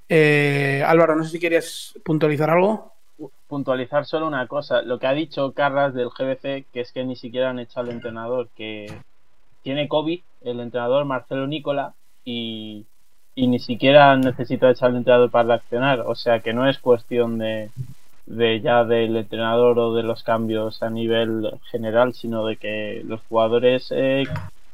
[0.09, 2.91] Eh, Álvaro, no sé si querías puntualizar algo.
[3.47, 7.15] Puntualizar solo una cosa, lo que ha dicho Carras del GBC, que es que ni
[7.15, 8.93] siquiera han echado al entrenador, que
[9.63, 11.93] tiene COVID, el entrenador Marcelo Nicola,
[12.25, 12.85] y,
[13.33, 17.37] y ni siquiera necesita echar al entrenador para reaccionar, o sea que no es cuestión
[17.37, 17.69] de,
[18.25, 23.21] de ya del entrenador o de los cambios a nivel general, sino de que los
[23.29, 24.23] jugadores eh,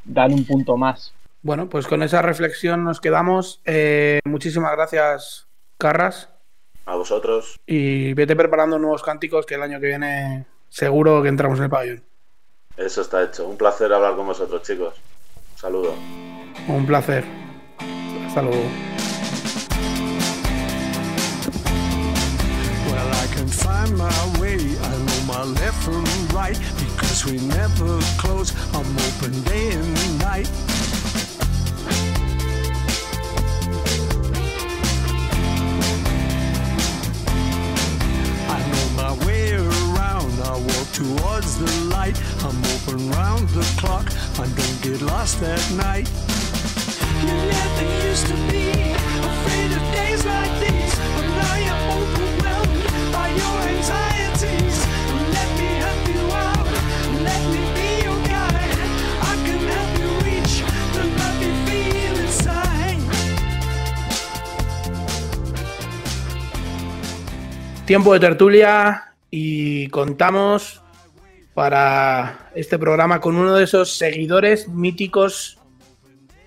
[0.06, 1.14] dan un punto más.
[1.42, 3.62] Bueno, pues con esa reflexión nos quedamos.
[3.66, 6.30] Eh, muchísimas gracias, Carras.
[6.86, 7.60] A vosotros.
[7.66, 11.70] Y vete preparando nuevos cánticos que el año que viene seguro que entramos en el
[11.70, 12.04] pabellón.
[12.78, 13.48] Eso está hecho.
[13.48, 14.96] Un placer hablar con vosotros, chicos.
[15.54, 15.94] Un saludo.
[16.68, 17.24] Un placer.
[18.26, 18.91] Hasta luego.
[23.48, 24.58] Find my way.
[24.58, 26.04] I know my left from
[26.36, 28.52] right because we never close.
[28.76, 30.50] I'm open day and night.
[38.50, 40.34] I know my way around.
[40.44, 42.18] I walk towards the light.
[42.44, 44.08] I'm open round the clock.
[44.40, 46.10] I don't get lost at night.
[47.22, 48.72] You never used to be
[49.30, 50.81] afraid of days like these,
[67.92, 70.82] Tiempo de tertulia y contamos
[71.54, 75.60] para este programa con uno de esos seguidores míticos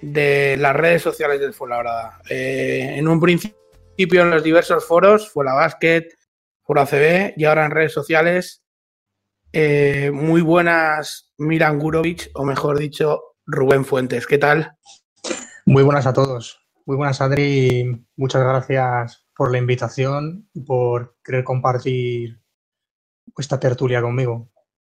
[0.00, 2.22] de las redes sociales del Fuenlabrada.
[2.30, 6.08] Eh, en un principio en los diversos foros, Fuela Basket,
[6.62, 8.64] Foro ACB y ahora en redes sociales.
[9.52, 14.26] Eh, muy buenas, Miran Gurovic, o mejor dicho, Rubén Fuentes.
[14.26, 14.78] ¿Qué tal?
[15.66, 16.62] Muy buenas a todos.
[16.86, 18.02] Muy buenas, Adri.
[18.16, 22.40] Muchas gracias por la invitación y por querer compartir
[23.36, 24.50] esta tertulia conmigo.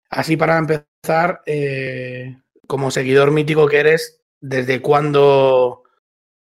[0.10, 5.84] Así para empezar, eh, como seguidor mítico que eres, ¿desde cuándo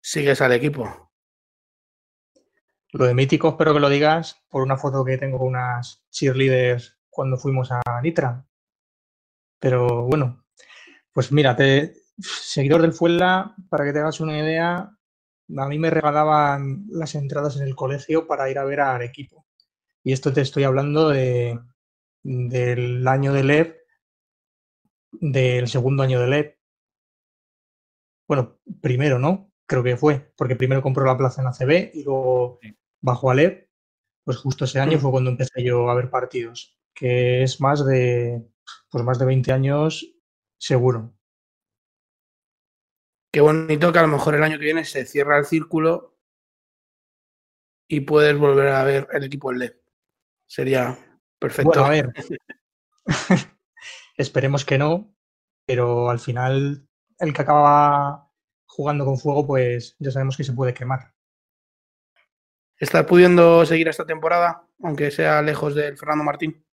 [0.01, 1.11] sigues al equipo?
[2.93, 6.99] Lo de mítico espero que lo digas por una foto que tengo con unas cheerleaders
[7.11, 8.47] cuando fuimos a Nitra.
[9.59, 10.45] Pero bueno,
[11.13, 14.96] pues mírate, seguidor del Fuela, para que te hagas una idea,
[15.57, 19.47] a mí me regalaban las entradas en el colegio para ir a ver al equipo.
[20.03, 21.59] Y esto te estoy hablando de,
[22.23, 23.77] del año de LEP,
[25.13, 26.59] del segundo año de LEP.
[28.29, 29.53] Bueno, primero, ¿no?
[29.67, 32.59] Creo que fue, porque primero compró la plaza en ACB y luego
[33.01, 33.69] bajó a LEP.
[34.25, 38.45] Pues justo ese año fue cuando empecé yo a ver partidos, que es más de,
[38.91, 40.05] pues más de 20 años
[40.59, 41.16] seguro.
[43.37, 46.17] Qué bonito que a lo mejor el año que viene se cierra el círculo
[47.87, 49.73] y puedes volver a ver el equipo en LED.
[50.47, 50.97] Sería
[51.39, 51.69] perfecto.
[51.69, 52.13] Bueno, a ver.
[54.17, 55.15] Esperemos que no,
[55.67, 58.33] pero al final el que acaba
[58.65, 61.13] jugando con fuego, pues ya sabemos que se puede quemar.
[62.79, 66.67] ¿Estás pudiendo seguir esta temporada, aunque sea lejos del Fernando Martín?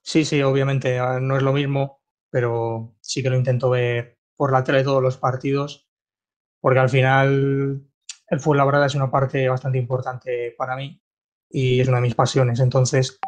[0.00, 4.64] Sí, sí, obviamente no es lo mismo, pero sí que lo intento ver por la
[4.64, 5.88] tele todos los partidos,
[6.60, 7.88] porque al final
[8.26, 11.00] el fútbol laboral es una parte bastante importante para mí
[11.48, 12.58] y es una de mis pasiones.
[12.58, 13.20] Entonces,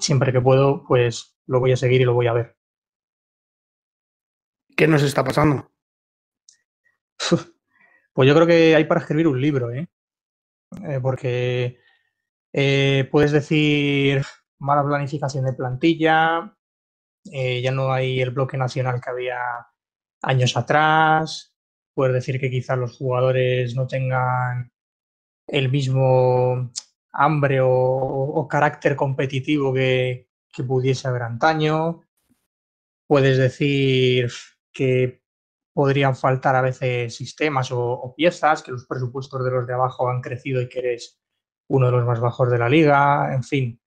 [0.00, 2.56] siempre que puedo, pues lo voy a seguir y lo voy a ver.
[4.74, 5.70] ¿Qué nos está pasando?
[8.14, 9.86] Pues yo creo que hay para escribir un libro, ¿eh?
[10.88, 11.78] Eh, porque
[12.54, 14.24] eh, puedes decir
[14.60, 16.56] mala planificación de plantilla,
[17.30, 19.38] eh, ya no hay el bloque nacional que había
[20.24, 21.54] años atrás,
[21.94, 24.72] puedes decir que quizás los jugadores no tengan
[25.46, 26.72] el mismo
[27.12, 32.02] hambre o, carácter competitivo que, que pudiese haber antaño,
[33.06, 34.30] puedes decir
[34.72, 35.22] que
[35.74, 40.20] podrían faltar a veces sistemas o, piezas, que los presupuestos de los de abajo han
[40.20, 41.20] crecido y que eres
[41.68, 43.80] uno de los más bajos de la liga, en fin.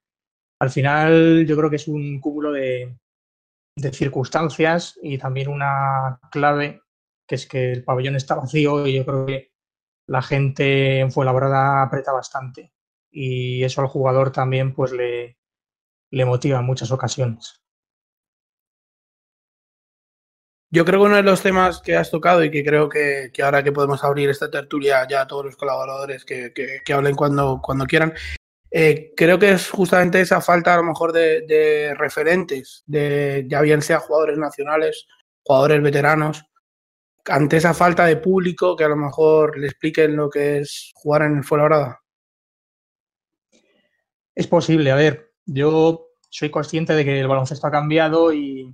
[0.59, 2.97] Al final yo creo que es un cúmulo de,
[3.77, 6.81] de circunstancias y también una clave
[7.27, 9.51] que es que el pabellón está vacío y yo creo que
[10.07, 12.73] la gente en Fuenlabrada aprieta bastante
[13.11, 15.37] y eso al jugador también pues le,
[16.09, 17.61] le motiva en muchas ocasiones.
[20.69, 23.43] Yo creo que uno de los temas que has tocado y que creo que, que
[23.43, 27.15] ahora que podemos abrir esta tertulia ya a todos los colaboradores que, que, que hablen
[27.15, 28.13] cuando, cuando quieran,
[28.69, 33.81] eh, creo que es justamente esa falta a lo mejor de, referentes, de ya bien
[33.81, 35.07] sea jugadores nacionales,
[35.43, 36.43] jugadores veteranos,
[37.25, 41.23] ante esa falta de público que a lo mejor le expliquen lo que es jugar
[41.23, 42.01] en el Fuenlabrada.
[44.35, 48.73] Es posible, a ver, yo soy consciente de que el baloncesto ha cambiado y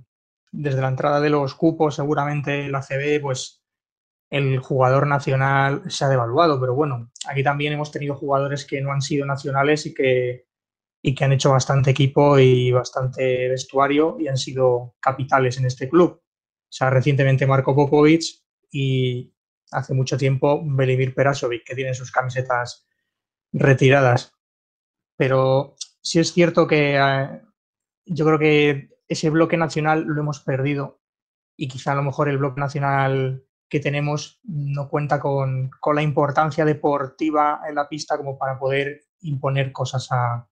[0.52, 3.63] desde la entrada de los cupos, seguramente la CB, pues
[4.34, 8.90] el jugador nacional se ha devaluado, pero bueno, aquí también hemos tenido jugadores que no
[8.90, 10.48] han sido nacionales y que,
[11.00, 15.88] y que han hecho bastante equipo y bastante vestuario y han sido capitales en este
[15.88, 16.20] club.
[16.20, 18.24] O sea, recientemente Marco Popovic
[18.72, 19.32] y
[19.70, 22.88] hace mucho tiempo Belimir Perasovic, que tiene sus camisetas
[23.52, 24.32] retiradas.
[25.16, 27.40] Pero sí es cierto que eh,
[28.04, 31.00] yo creo que ese bloque nacional lo hemos perdido
[31.56, 36.02] y quizá a lo mejor el bloque nacional que tenemos no cuenta con, con, la
[36.02, 40.46] importancia deportiva en la pista como para poder imponer cosas a,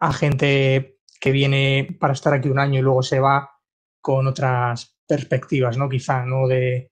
[0.00, 3.50] a gente que viene para estar aquí un año y luego se va
[4.00, 5.88] con otras perspectivas, ¿no?
[5.88, 6.46] Quizá, ¿no?
[6.48, 6.90] De,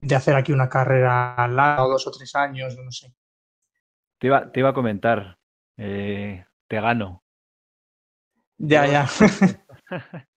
[0.00, 3.14] de hacer aquí una carrera larga o dos o tres años, no sé.
[4.18, 5.38] Te iba, te iba a comentar,
[5.76, 7.24] eh, te gano.
[8.58, 9.08] Ya, ya.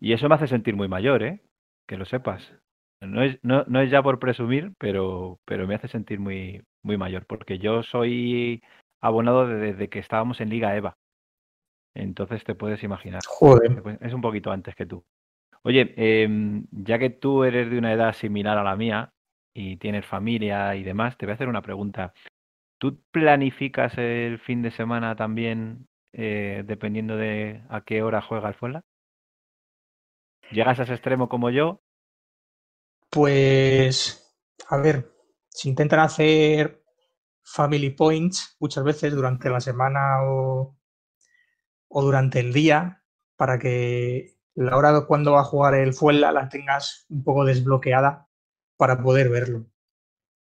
[0.00, 1.44] y eso me hace sentir muy mayor, ¿eh?
[1.86, 2.52] Que lo sepas.
[3.00, 6.96] No es, no, no es ya por presumir, pero, pero me hace sentir muy, muy
[6.96, 8.62] mayor, porque yo soy
[9.00, 10.96] abonado desde que estábamos en Liga EVA.
[11.94, 13.20] Entonces te puedes imaginar.
[13.26, 13.98] Joder.
[14.00, 15.04] Es un poquito antes que tú.
[15.62, 16.28] Oye, eh,
[16.70, 19.12] ya que tú eres de una edad similar a la mía
[19.54, 22.12] y tienes familia y demás, te voy a hacer una pregunta.
[22.78, 28.54] ¿Tú planificas el fin de semana también eh, dependiendo de a qué hora juega el
[28.54, 28.82] Fuenla?
[30.50, 31.80] ¿Llegas a ese extremo como yo?
[33.14, 34.36] Pues,
[34.70, 35.14] a ver,
[35.48, 36.82] si intentan hacer
[37.44, 40.76] family points muchas veces durante la semana o,
[41.86, 43.04] o durante el día
[43.36, 47.44] para que la hora de cuando va a jugar el Fuenla la tengas un poco
[47.44, 48.28] desbloqueada
[48.76, 49.66] para poder verlo.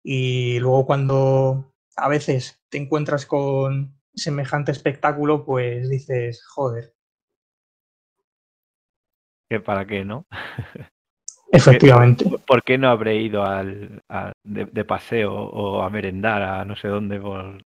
[0.01, 6.95] Y luego cuando a veces te encuentras con semejante espectáculo, pues dices, joder.
[9.47, 10.25] ¿Que para qué, no?
[11.51, 12.25] Efectivamente.
[12.45, 16.75] ¿Por qué no habré ido al, a, de, de, paseo o a merendar a no
[16.75, 17.19] sé dónde?
[17.19, 17.63] Por...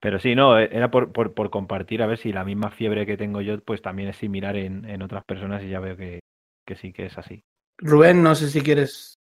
[0.00, 3.16] Pero sí, no, era por, por, por, compartir, a ver si la misma fiebre que
[3.16, 6.20] tengo yo, pues también es similar en, en otras personas y ya veo que,
[6.66, 7.44] que sí que es así.
[7.78, 9.18] Rubén, no sé si quieres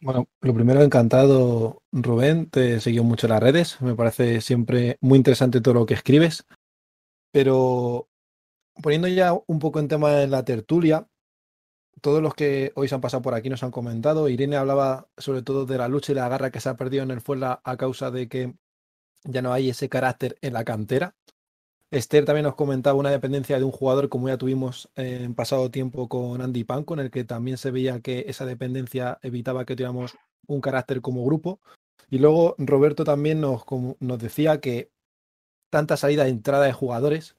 [0.00, 2.48] bueno, lo primero, encantado, Rubén.
[2.50, 3.80] Te seguido mucho en las redes.
[3.80, 6.46] Me parece siempre muy interesante todo lo que escribes.
[7.32, 8.08] Pero
[8.80, 11.08] poniendo ya un poco en tema de la tertulia,
[12.00, 14.28] todos los que hoy se han pasado por aquí nos han comentado.
[14.28, 17.10] Irene hablaba sobre todo de la lucha y la garra que se ha perdido en
[17.10, 18.54] el Fuenla a causa de que
[19.24, 21.14] ya no hay ese carácter en la cantera.
[21.90, 26.08] Esther también nos comentaba una dependencia de un jugador como ya tuvimos en pasado tiempo
[26.08, 30.16] con Andy Panco, en el que también se veía que esa dependencia evitaba que tuviéramos
[30.46, 31.60] un carácter como grupo.
[32.10, 33.64] Y luego Roberto también nos,
[34.18, 34.90] decía que
[35.70, 37.36] tanta salida e entrada de jugadores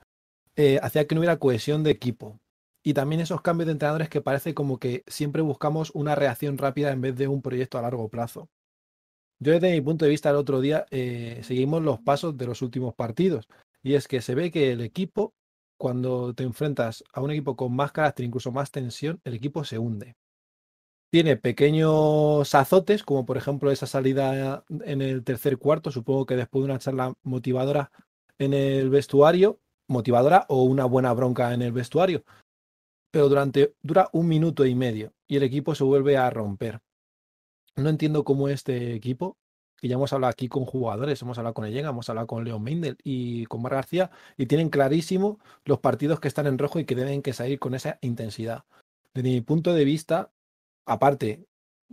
[0.56, 2.40] eh, hacía que no hubiera cohesión de equipo.
[2.84, 6.92] Y también esos cambios de entrenadores que parece como que siempre buscamos una reacción rápida
[6.92, 8.50] en vez de un proyecto a largo plazo.
[9.42, 12.62] Yo desde mi punto de vista el otro día eh, seguimos los pasos de los
[12.62, 13.48] últimos partidos
[13.82, 15.34] y es que se ve que el equipo,
[15.78, 19.78] cuando te enfrentas a un equipo con más carácter, incluso más tensión, el equipo se
[19.78, 20.16] hunde.
[21.12, 26.62] Tiene pequeños azotes, como por ejemplo esa salida en el tercer cuarto, supongo que después
[26.62, 27.92] de una charla motivadora
[28.38, 32.24] en el vestuario, motivadora o una buena bronca en el vestuario.
[33.12, 36.82] Pero durante dura un minuto y medio y el equipo se vuelve a romper.
[37.76, 39.38] No entiendo cómo este equipo
[39.80, 42.64] que ya hemos hablado aquí con jugadores, hemos hablado con Ellega, hemos hablado con León
[42.64, 46.86] Mendel y con Mar García, y tienen clarísimo los partidos que están en rojo y
[46.86, 48.66] que deben que salir con esa intensidad.
[49.14, 50.32] Desde mi punto de vista,
[50.86, 51.46] aparte,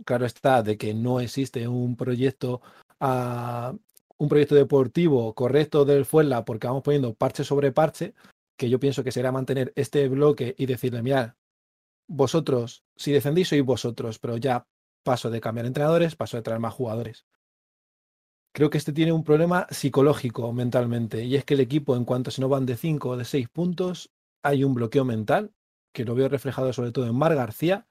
[0.05, 2.61] claro está, de que no existe un proyecto
[2.99, 3.77] uh,
[4.19, 8.13] un proyecto deportivo correcto del Fuenla porque vamos poniendo parche sobre parche,
[8.57, 11.37] que yo pienso que será mantener este bloque y decirle, mira,
[12.07, 14.67] vosotros, si descendís sois vosotros, pero ya
[15.03, 17.25] paso de cambiar entrenadores, paso de traer más jugadores
[18.57, 22.31] creo que este tiene un problema psicológico mentalmente, y es que el equipo, en cuanto
[22.31, 24.09] se no van de 5 o de 6 puntos,
[24.41, 25.53] hay un bloqueo mental,
[25.93, 27.85] que lo veo reflejado sobre todo en Mar García,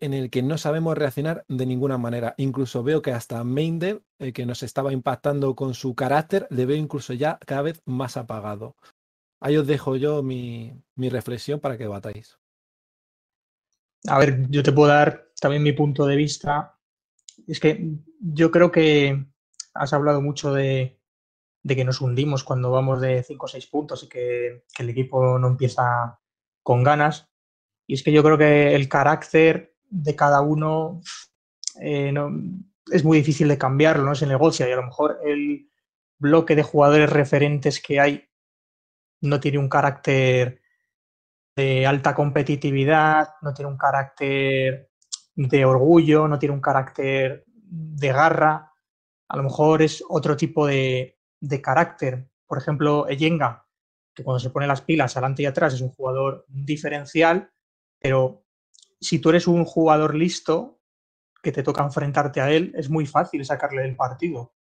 [0.00, 2.34] en el que no sabemos reaccionar de ninguna manera.
[2.38, 6.78] Incluso veo que hasta Meindel, eh, que nos estaba impactando con su carácter, le veo
[6.78, 8.76] incluso ya cada vez más apagado.
[9.44, 12.38] Ahí os dejo yo mi, mi reflexión para que batáis.
[14.08, 16.78] A ver, yo te puedo dar también mi punto de vista.
[17.46, 17.90] Es que
[18.20, 19.22] yo creo que
[19.74, 20.98] has hablado mucho de,
[21.62, 25.38] de que nos hundimos cuando vamos de 5 o 6 puntos y que, el equipo
[25.38, 26.18] no empieza
[26.62, 27.28] con ganas.
[27.86, 31.02] Y es que yo creo que el carácter de cada uno
[31.82, 32.14] eh,
[32.90, 35.68] es muy difícil de cambiarlo, no se negocia y a lo mejor el
[36.18, 38.30] bloque de jugadores referentes que hay
[39.24, 40.60] no tiene un carácter
[41.56, 44.90] de alta competitividad, no tiene un carácter
[45.34, 48.72] de orgullo, no tiene un carácter de garra,
[49.28, 52.28] a lo mejor es otro tipo de, de carácter.
[52.46, 53.66] Por ejemplo, Eyenga,
[54.14, 57.50] que cuando se pone las pilas adelante y atrás es un jugador diferencial,
[57.98, 58.44] pero
[59.00, 60.80] si tú eres un jugador listo
[61.42, 64.54] que te toca enfrentarte a él, es muy fácil sacarle el partido.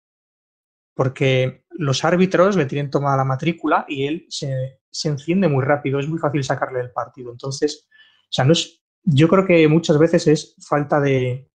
[0.93, 5.99] Porque los árbitros le tienen tomada la matrícula y él se, se enciende muy rápido,
[5.99, 7.31] es muy fácil sacarle el partido.
[7.31, 11.49] Entonces, o sea, no es, yo creo que muchas veces es falta de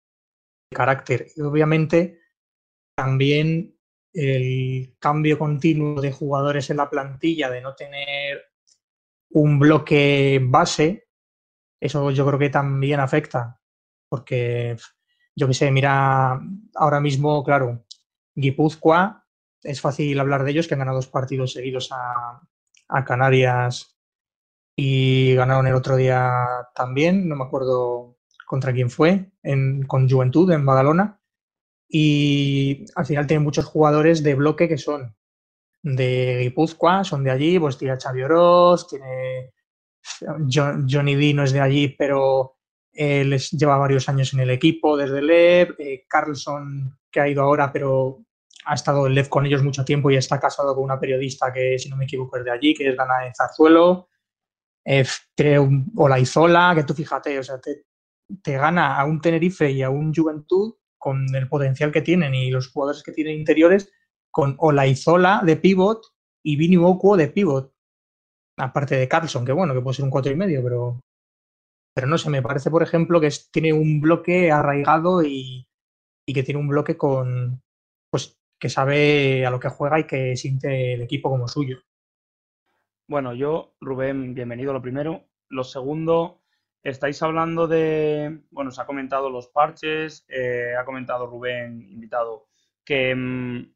[0.70, 1.28] carácter.
[1.36, 2.20] Y obviamente
[2.97, 3.78] también
[4.12, 8.43] el cambio continuo de jugadores en la plantilla, de no tener
[9.30, 11.09] un bloque base,
[11.80, 13.61] eso yo creo que también afecta.
[14.09, 14.76] Porque,
[15.36, 16.41] yo qué sé, mira,
[16.74, 17.84] ahora mismo, claro,
[18.34, 19.18] Guipúzcoa,
[19.62, 22.42] es fácil hablar de ellos, que han ganado dos partidos seguidos a,
[23.04, 23.98] Canarias
[24.74, 26.32] y ganaron el otro día
[26.74, 29.30] también, no me acuerdo contra quién fue,
[29.86, 31.20] con Juventud en Badalona.
[31.86, 35.14] Y al final tienen muchos jugadores de bloque que son
[35.82, 39.52] de Guipúzcoa, son de allí, pues tiene Xavi Oroz, tiene
[40.50, 42.56] Johnny D no es de allí, pero
[42.92, 47.72] él lleva varios años en el equipo desde LEV, eh, Carlson que ha ido ahora,
[47.72, 48.24] pero
[48.69, 51.79] ha estado en LEV con ellos mucho tiempo y está casado con una periodista que,
[51.79, 54.11] si no me equivoco, es de allí, que es Dana de Zarzuelo.
[54.85, 57.87] Eh, creo Olaizola, que tú fíjate, o sea, te,
[58.43, 62.51] te, gana a un Tenerife y a un Juventud con el potencial que tienen y
[62.51, 63.91] los jugadores que tienen interiores,
[64.31, 66.03] con Olaizola de pivot
[66.45, 67.73] y Vini Okuo de pivot.
[68.59, 71.01] Aparte de Carlson, que bueno, que puede ser un cuatro y medio, pero,
[71.95, 75.66] pero no sé, me parece, por ejemplo, que tiene un bloque arraigado y,
[76.27, 77.62] y que tiene un bloque con,
[78.11, 81.78] pues que sabe a lo que juega y que siente el equipo como suyo.
[83.06, 85.24] Bueno, yo, Rubén, bienvenido lo primero.
[85.48, 86.42] Lo segundo,
[86.82, 92.48] estáis hablando de, bueno, se ha comentado los parches, eh, ha comentado Rubén, invitado,
[92.84, 93.72] que, mm,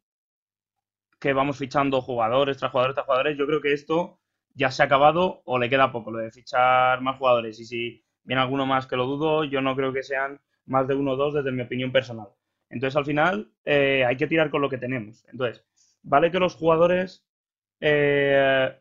[1.19, 3.39] que vamos fichando jugadores tras jugadores tras jugadores.
[3.39, 4.19] Yo creo que esto
[4.55, 7.59] ya se ha acabado o le queda poco, lo de fichar más jugadores.
[7.61, 10.95] Y si viene alguno más que lo dudo, yo no creo que sean más de
[10.95, 12.29] uno o dos desde mi opinión personal.
[12.73, 15.25] Entonces, al final, eh, hay que tirar con lo que tenemos.
[15.31, 15.63] Entonces,
[16.03, 17.25] vale que los jugadores
[17.81, 18.75] eh,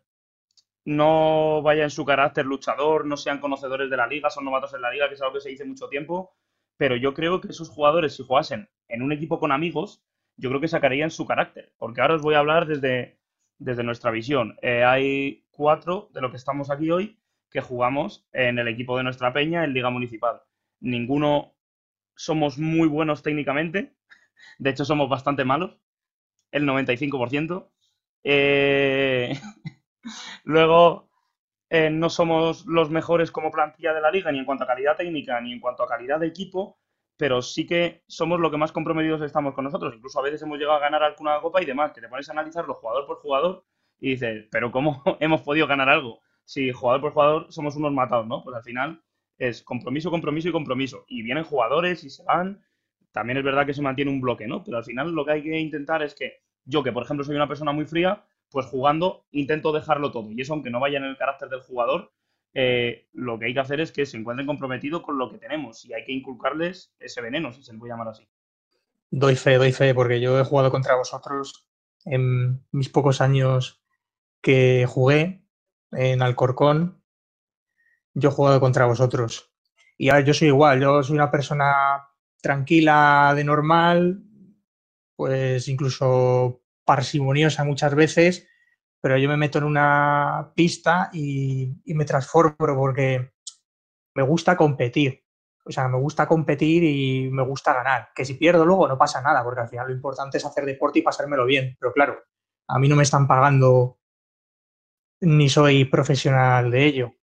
[0.85, 4.91] no vayan su carácter luchador, no sean conocedores de la liga, son novatos en la
[4.91, 6.33] liga, que es algo que se dice mucho tiempo,
[6.77, 10.01] pero yo creo que esos jugadores, si jugasen en un equipo con amigos,
[10.37, 11.73] yo creo que sacarían su carácter.
[11.77, 13.19] Porque ahora os voy a hablar desde,
[13.57, 14.57] desde nuestra visión.
[14.61, 17.19] Eh, hay cuatro de los que estamos aquí hoy
[17.49, 20.41] que jugamos en el equipo de nuestra peña en Liga Municipal.
[20.79, 21.53] Ninguno
[22.16, 23.95] somos muy buenos técnicamente.
[24.59, 25.78] De hecho, somos bastante malos.
[26.51, 27.70] El 95%.
[28.24, 29.39] Eh,
[30.43, 31.09] luego,
[31.70, 34.97] eh, no somos los mejores como plantilla de la liga, ni en cuanto a calidad
[34.97, 36.78] técnica, ni en cuanto a calidad de equipo,
[37.18, 39.93] pero sí que somos lo que más comprometidos estamos con nosotros.
[39.95, 42.34] Incluso a veces hemos llegado a ganar alguna copa y demás, que te pones a
[42.34, 43.64] analizarlo jugador por jugador
[43.99, 46.20] y dices, pero ¿cómo hemos podido ganar algo?
[46.43, 48.43] Si jugador por jugador somos unos matados, ¿no?
[48.43, 49.01] Pues al final
[49.41, 51.03] es compromiso, compromiso y compromiso.
[51.07, 52.63] Y vienen jugadores y se van.
[53.11, 54.63] También es verdad que se mantiene un bloque, ¿no?
[54.63, 57.35] Pero al final lo que hay que intentar es que yo, que por ejemplo soy
[57.35, 60.31] una persona muy fría, pues jugando intento dejarlo todo.
[60.31, 62.11] Y eso, aunque no vaya en el carácter del jugador,
[62.53, 65.83] eh, lo que hay que hacer es que se encuentren comprometidos con lo que tenemos
[65.85, 68.27] y hay que inculcarles ese veneno, si se le puede llamar así.
[69.09, 71.67] Doy fe, doy fe, porque yo he jugado contra vosotros
[72.05, 73.81] en mis pocos años
[74.39, 75.43] que jugué
[75.91, 77.00] en Alcorcón
[78.14, 79.51] yo he jugado contra vosotros.
[79.97, 82.07] Y yo soy igual, yo soy una persona
[82.41, 84.24] tranquila de normal,
[85.16, 88.47] pues incluso parsimoniosa muchas veces,
[88.99, 93.34] pero yo me meto en una pista y, me transformo porque
[94.16, 95.24] me gusta competir.
[95.64, 98.09] O sea, me gusta competir y me gusta ganar.
[98.16, 100.99] Que si pierdo luego no pasa nada, porque al final lo importante es hacer deporte
[100.99, 101.78] y pasármelo bien.
[101.80, 102.24] Pero claro,
[102.68, 103.99] a mí no me están pagando
[105.22, 107.14] ni soy profesional de ello.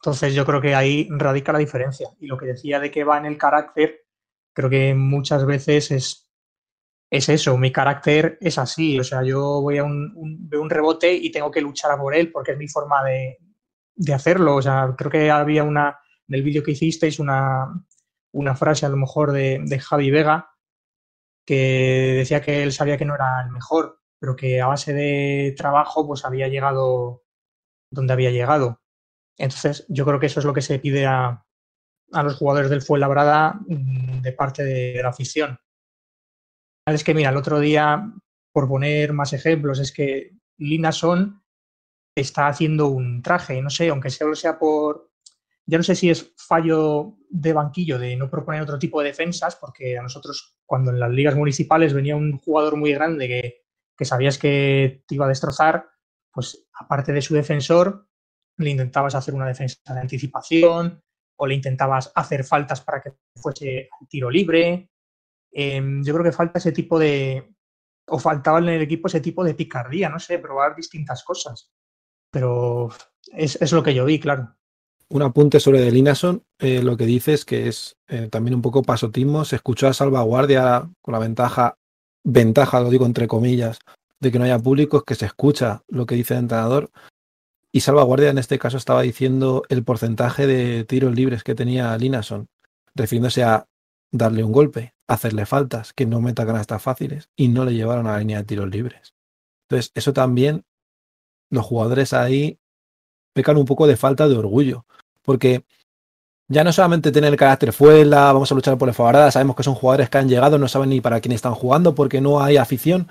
[0.00, 2.08] Entonces yo creo que ahí radica la diferencia.
[2.18, 4.06] Y lo que decía de que va en el carácter,
[4.54, 6.30] creo que muchas veces es,
[7.10, 8.98] es eso, mi carácter es así.
[8.98, 12.14] O sea, yo voy a un, veo un rebote y tengo que luchar a por
[12.14, 13.38] él porque es mi forma de,
[13.94, 14.56] de hacerlo.
[14.56, 15.98] O sea, creo que había una,
[16.28, 17.66] en el vídeo que hicisteis, una,
[18.32, 20.50] una frase a lo mejor de, de Javi Vega
[21.44, 25.54] que decía que él sabía que no era el mejor, pero que a base de
[25.56, 27.24] trabajo pues había llegado
[27.90, 28.80] donde había llegado.
[29.40, 31.44] Entonces, yo creo que eso es lo que se pide a,
[32.12, 35.58] a los jugadores del Fuenlabrada mm, de parte de la afición.
[36.86, 38.12] Es que, mira, el otro día,
[38.52, 41.42] por poner más ejemplos, es que Linason
[42.14, 45.10] está haciendo un traje, no sé, aunque solo sea por,
[45.64, 49.56] ya no sé si es fallo de banquillo de no proponer otro tipo de defensas,
[49.56, 53.62] porque a nosotros cuando en las ligas municipales venía un jugador muy grande que,
[53.96, 55.88] que sabías que te iba a destrozar,
[56.30, 58.09] pues aparte de su defensor,
[58.64, 61.02] le intentabas hacer una defensa de anticipación
[61.36, 64.90] o le intentabas hacer faltas para que fuese tiro libre.
[65.52, 67.54] Eh, yo creo que falta ese tipo de,
[68.06, 71.70] o faltaba en el equipo ese tipo de picardía, no sé, probar distintas cosas.
[72.30, 72.90] Pero
[73.32, 74.54] es, es lo que yo vi, claro.
[75.08, 78.82] Un apunte sobre de Linason, eh, lo que dices que es eh, también un poco
[78.82, 81.78] pasotismo, se escuchó a salvaguardia con la ventaja,
[82.22, 83.80] ventaja, lo digo entre comillas,
[84.20, 86.90] de que no haya público, es que se escucha lo que dice el entrenador.
[87.72, 92.48] Y salvaguardia en este caso estaba diciendo el porcentaje de tiros libres que tenía Linason,
[92.94, 93.66] refiriéndose a
[94.12, 98.12] darle un golpe, hacerle faltas, que no meta canastas fáciles y no le llevaron a
[98.12, 99.14] la línea de tiros libres.
[99.68, 100.64] Entonces, eso también,
[101.48, 102.58] los jugadores ahí
[103.32, 104.84] pecan un poco de falta de orgullo,
[105.22, 105.64] porque
[106.48, 109.62] ya no solamente tener el carácter fuera, vamos a luchar por la favorada, sabemos que
[109.62, 112.56] son jugadores que han llegado, no saben ni para quién están jugando porque no hay
[112.56, 113.06] afición,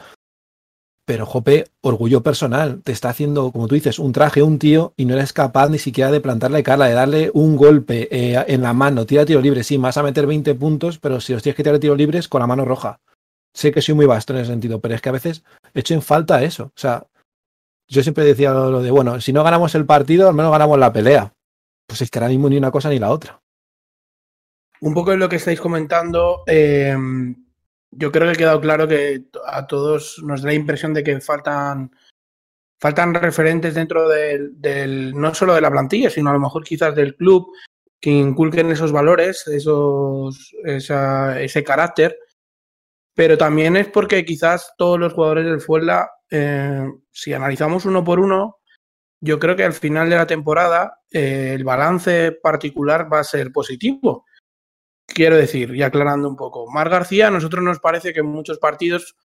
[1.10, 5.06] pero Jope, orgullo personal, te está haciendo, como tú dices, un traje, un tío, y
[5.06, 8.74] no eres capaz ni siquiera de plantarle cara, de darle un golpe eh, en la
[8.74, 11.64] mano, tira tiro libre, sí, vas a meter 20 puntos, pero si los tienes que
[11.64, 13.00] tirar tiro libres con la mano roja.
[13.56, 15.44] Sé que soy muy vasto en ese sentido, pero es que a veces
[15.74, 16.66] echo en falta eso.
[16.66, 17.08] O sea,
[17.88, 20.94] yo siempre decía lo de, bueno, si no ganamos el partido, al menos ganamos la
[20.94, 21.34] pelea.
[21.88, 23.42] Pues es que ahora mismo ni una cosa ni la otra.
[24.82, 26.96] Un poco de lo que estáis comentando, eh,
[27.92, 31.20] yo creo que ha quedado claro que a todos nos da la impresión de que
[31.22, 31.92] faltan,
[32.80, 37.16] faltan referentes dentro del, no solo de la plantilla, sino a lo mejor quizás del
[37.16, 37.52] club
[38.00, 42.18] que inculquen esos valores, esos, esa, ese carácter.
[43.14, 48.20] Pero también es porque quizás todos los jugadores del Fuenla, eh, si analizamos uno por
[48.20, 48.60] uno,
[49.20, 53.52] yo creo que al final de la temporada eh, el balance particular va a ser
[53.52, 54.26] positivo.
[55.20, 58.58] Quiero decir, y aclarando un poco, Mar García a nosotros nos parece que en muchos
[58.58, 59.18] partidos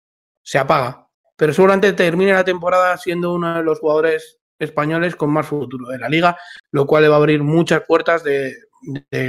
[0.43, 5.47] se apaga, pero seguramente termine la temporada siendo uno de los jugadores españoles con más
[5.47, 6.37] futuro de la liga,
[6.73, 8.57] lo cual le va a abrir muchas puertas de,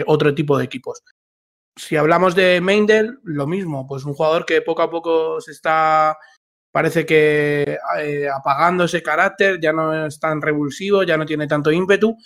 [0.07, 1.03] otro tipo de equipos.
[1.77, 6.17] Si hablamos de Meindel, lo mismo, pues un jugador que poco a poco se está,
[6.71, 11.71] parece que eh, apagando ese carácter, ya no es tan revulsivo, ya no tiene tanto
[11.71, 12.17] ímpetu,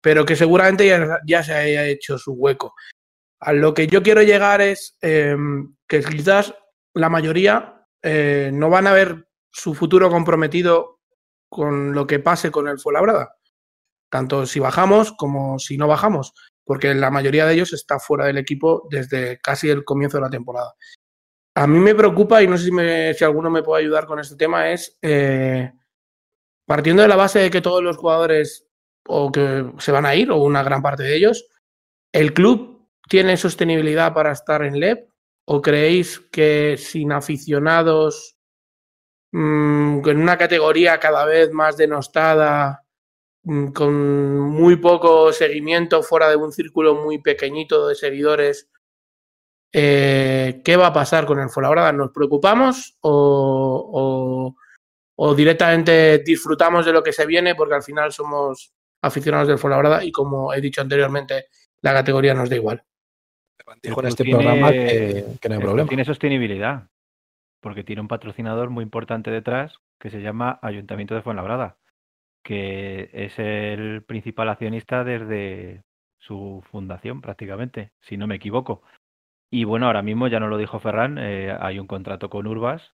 [0.00, 2.74] pero que seguramente ya, ya se haya hecho su hueco.
[3.44, 5.36] A lo que yo quiero llegar es eh,
[5.86, 6.54] que quizás
[6.94, 11.00] la mayoría eh, no van a ver su futuro comprometido
[11.50, 13.36] con lo que pase con el Fuenlabrada,
[14.10, 16.32] tanto si bajamos como si no bajamos,
[16.64, 20.30] porque la mayoría de ellos está fuera del equipo desde casi el comienzo de la
[20.30, 20.72] temporada.
[21.54, 24.20] A mí me preocupa, y no sé si, me, si alguno me puede ayudar con
[24.20, 25.70] este tema, es eh,
[26.66, 28.66] partiendo de la base de que todos los jugadores
[29.06, 31.46] o que se van a ir, o una gran parte de ellos,
[32.10, 32.73] el club
[33.08, 35.08] tiene sostenibilidad para estar en LEP?
[35.46, 38.36] ¿O creéis que sin aficionados,
[39.32, 42.84] mmm, en una categoría cada vez más denostada,
[43.42, 48.68] mmm, con muy poco seguimiento fuera de un círculo muy pequeñito de seguidores,
[49.76, 51.90] eh, ¿qué va a pasar con el Fuenlabrada?
[51.92, 54.54] ¿Nos preocupamos o,
[55.36, 60.12] directamente disfrutamos de lo que se viene porque al final somos aficionados del Fuenlabrada y
[60.12, 61.46] como he dicho anteriormente,
[61.82, 62.84] la categoría nos da igual?
[63.82, 65.88] Dijo en este tiene, programa que, que, no hay problema.
[65.88, 66.88] Tiene sostenibilidad,
[67.60, 71.78] porque tiene un patrocinador muy importante detrás que se llama Ayuntamiento de Fuenlabrada,
[72.42, 75.82] que es el principal accionista desde
[76.18, 78.82] su fundación prácticamente, si no me equivoco.
[79.50, 82.94] Y bueno, ahora mismo ya no lo dijo Ferran, eh, hay un contrato con Urbas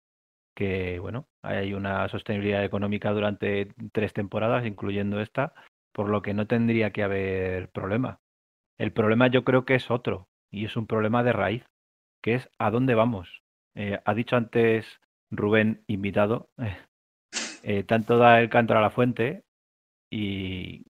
[0.56, 5.52] que, bueno, hay una sostenibilidad económica durante tres temporadas, incluyendo esta,
[5.92, 8.20] por lo que no tendría que haber problema.
[8.78, 11.64] El problema yo creo que es otro, y es un problema de raíz,
[12.22, 13.42] que es a dónde vamos.
[13.74, 16.48] Eh, ha dicho antes Rubén, invitado,
[17.62, 19.44] eh, tanto da el canto a la fuente
[20.10, 20.86] y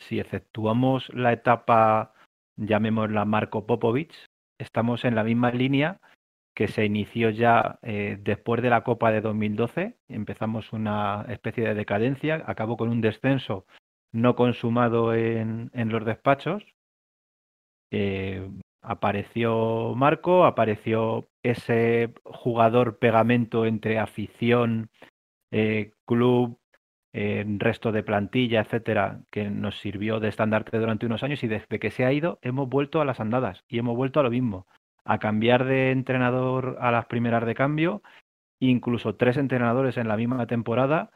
[0.00, 2.12] si exceptuamos la etapa,
[2.56, 4.14] llamémosla Marco Popovic,
[4.58, 6.00] estamos en la misma línea
[6.58, 9.96] que se inició ya eh, después de la Copa de 2012.
[10.08, 13.64] Empezamos una especie de decadencia, acabó con un descenso
[14.12, 16.64] no consumado en, los despachos.
[18.88, 24.88] Apareció Marco, apareció ese jugador pegamento entre afición,
[25.50, 26.58] eh, club,
[27.12, 31.78] eh, resto de plantilla, etcétera, que nos sirvió de estandarte durante unos años y desde
[31.78, 34.66] que se ha ido hemos vuelto a las andadas y hemos vuelto a lo mismo,
[35.04, 38.02] a cambiar de entrenador a las primeras de cambio,
[38.58, 41.10] incluso tres entrenadores en la misma temporada,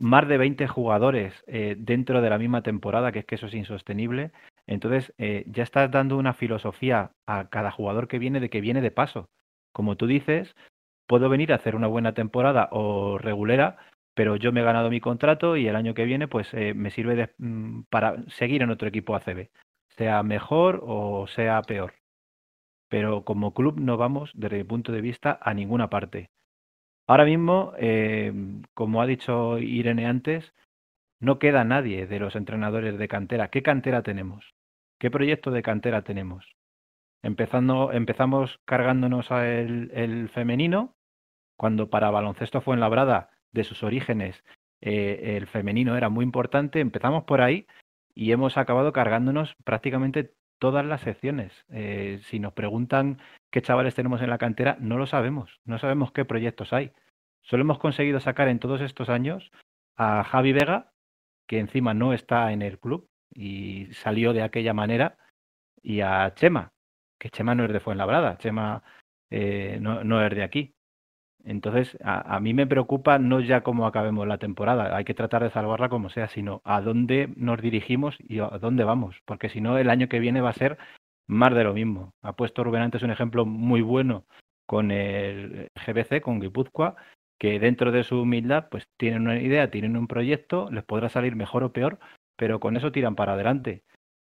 [0.00, 3.54] más de 20 jugadores eh, dentro de la misma temporada, que es que eso es
[3.54, 4.32] insostenible.
[4.66, 8.80] Entonces, eh, ya estás dando una filosofía a cada jugador que viene de que viene
[8.80, 9.28] de paso.
[9.72, 10.54] Como tú dices,
[11.06, 13.76] puedo venir a hacer una buena temporada o regulera,
[14.14, 16.90] pero yo me he ganado mi contrato y el año que viene pues eh, me
[16.90, 19.50] sirve mm, para seguir en otro equipo ACB,
[19.96, 21.94] sea mejor o sea peor.
[22.88, 26.30] Pero como club no vamos, desde mi punto de vista, a ninguna parte.
[27.06, 28.32] Ahora mismo, eh,
[28.74, 30.54] como ha dicho Irene antes,
[31.20, 33.48] no queda nadie de los entrenadores de cantera.
[33.48, 34.53] ¿Qué cantera tenemos?
[34.98, 36.56] ¿Qué proyecto de cantera tenemos?
[37.22, 40.94] Empezando, empezamos cargándonos al el femenino,
[41.56, 44.44] cuando para baloncesto fue en Labrada, de sus orígenes,
[44.80, 46.80] eh, el femenino era muy importante.
[46.80, 47.66] Empezamos por ahí
[48.14, 51.52] y hemos acabado cargándonos prácticamente todas las secciones.
[51.70, 53.18] Eh, si nos preguntan
[53.50, 55.60] qué chavales tenemos en la cantera, no lo sabemos.
[55.64, 56.92] No sabemos qué proyectos hay.
[57.42, 59.50] Solo hemos conseguido sacar en todos estos años
[59.96, 60.92] a Javi Vega,
[61.46, 65.18] que encima no está en el club y salió de aquella manera,
[65.82, 66.72] y a Chema,
[67.18, 68.82] que Chema no es de Fuenlabrada, Chema
[69.30, 70.74] eh, no, no, es de aquí.
[71.44, 75.42] Entonces, a, a, mí me preocupa no ya cómo acabemos la temporada, hay que tratar
[75.42, 79.60] de salvarla como sea, sino a dónde nos dirigimos y a dónde vamos, porque si
[79.60, 80.78] no, el año que viene va a ser
[81.26, 82.14] más de lo mismo.
[82.22, 84.26] Ha puesto Rubén antes un ejemplo muy bueno
[84.66, 86.96] con el GBC, con Guipúzcoa,
[87.38, 91.36] que dentro de su humildad, pues tienen una idea, tienen un proyecto, les podrá salir
[91.36, 91.98] mejor o peor,
[92.36, 93.82] pero con eso tiran para adelante.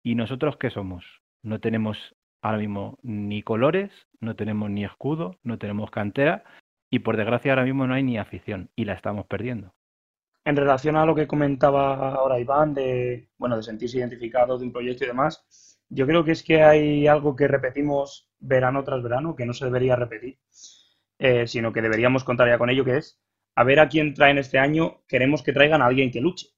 [0.03, 1.05] ¿Y nosotros qué somos?
[1.41, 6.43] No tenemos ahora mismo ni colores, no tenemos ni escudo, no tenemos cantera
[6.89, 9.73] y por desgracia ahora mismo no hay ni afición y la estamos perdiendo.
[10.45, 14.71] En relación a lo que comentaba ahora Iván de bueno de sentirse identificado de un
[14.71, 19.35] proyecto y demás, yo creo que es que hay algo que repetimos verano tras verano
[19.35, 20.37] que no se debería repetir,
[21.17, 23.19] eh, sino que deberíamos contar ya con ello, que es
[23.55, 26.49] a ver a quién traen este año, queremos que traigan a alguien que luche.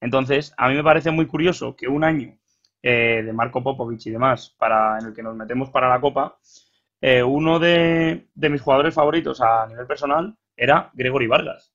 [0.00, 2.38] Entonces, a mí me parece muy curioso que un año
[2.82, 6.38] eh, de Marco Popovich y demás, para, en el que nos metemos para la Copa,
[7.00, 11.72] eh, uno de, mis jugadores favoritos a nivel personal era Gregory Vargas.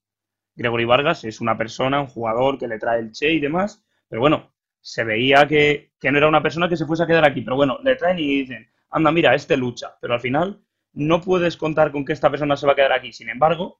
[0.56, 4.22] Gregory Vargas es una persona, un jugador que le trae el Che y demás, pero
[4.22, 7.56] bueno, se veía que, no era una persona que se fuese a quedar aquí, pero
[7.56, 10.62] bueno, le traen y dicen, anda, mira, este lucha, pero al final
[10.94, 13.12] no puedes contar con que esta persona se va a quedar aquí.
[13.14, 13.80] Sin embargo,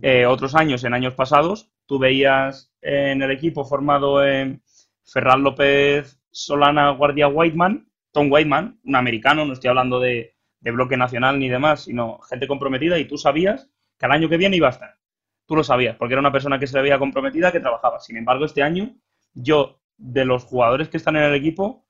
[0.00, 4.62] eh, otros años, en años pasados, tú veías en el equipo formado en
[5.04, 10.96] Ferran López, Solana, Guardia Whiteman, Tom Whiteman, un americano, no estoy hablando de, de bloque
[10.96, 14.68] nacional ni demás, sino gente comprometida y tú sabías que al año que viene iba
[14.68, 14.98] a estar.
[15.46, 18.00] Tú lo sabías, porque era una persona que se veía comprometida, que trabajaba.
[18.00, 18.94] Sin embargo, este año,
[19.32, 21.86] yo, de los jugadores que están en el equipo,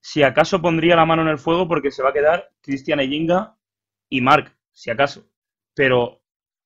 [0.00, 3.56] si acaso pondría la mano en el fuego porque se va a quedar Cristian Eyinga
[4.08, 5.26] y Mark, si acaso.
[5.74, 6.19] Pero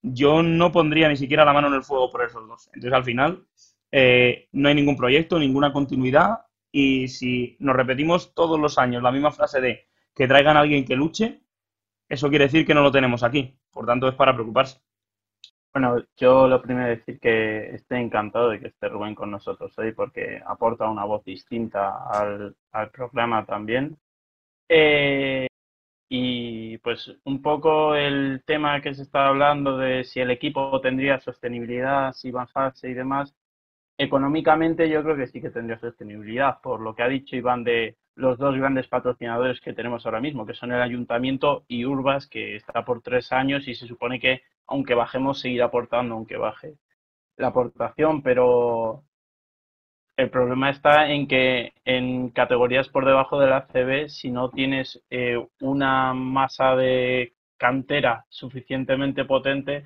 [0.05, 2.69] yo no pondría ni siquiera la mano en el fuego por esos dos.
[2.75, 3.47] Entonces, al final,
[3.91, 6.41] eh, no hay ningún proyecto, ninguna continuidad.
[6.71, 10.85] Y si nos repetimos todos los años la misma frase de que traigan a alguien
[10.85, 11.41] que luche,
[12.09, 13.59] eso quiere decir que no lo tenemos aquí.
[13.71, 14.81] Por tanto, es para preocuparse.
[15.73, 19.77] Bueno, yo lo primero es decir que estoy encantado de que esté Rubén con nosotros
[19.79, 23.99] hoy porque aporta una voz distinta al, al programa también.
[24.69, 25.47] Eh,
[26.09, 31.21] y pues un poco el tema que se está hablando de si el equipo tendría
[31.21, 33.35] sostenibilidad, si bajarse y demás,
[33.99, 37.97] económicamente yo creo que sí que tendría sostenibilidad, por lo que ha dicho Iván de
[38.17, 42.57] los dos grandes patrocinadores que tenemos ahora mismo, que son el Ayuntamiento y Urbas, que
[42.57, 46.75] está por tres años y se supone que aunque bajemos seguirá aportando, aunque baje
[47.37, 49.05] la aportación, pero
[50.17, 55.03] el problema está en que en categorías por debajo de la CB, si no tienes
[55.11, 59.85] eh, una masa de cantera suficientemente potente,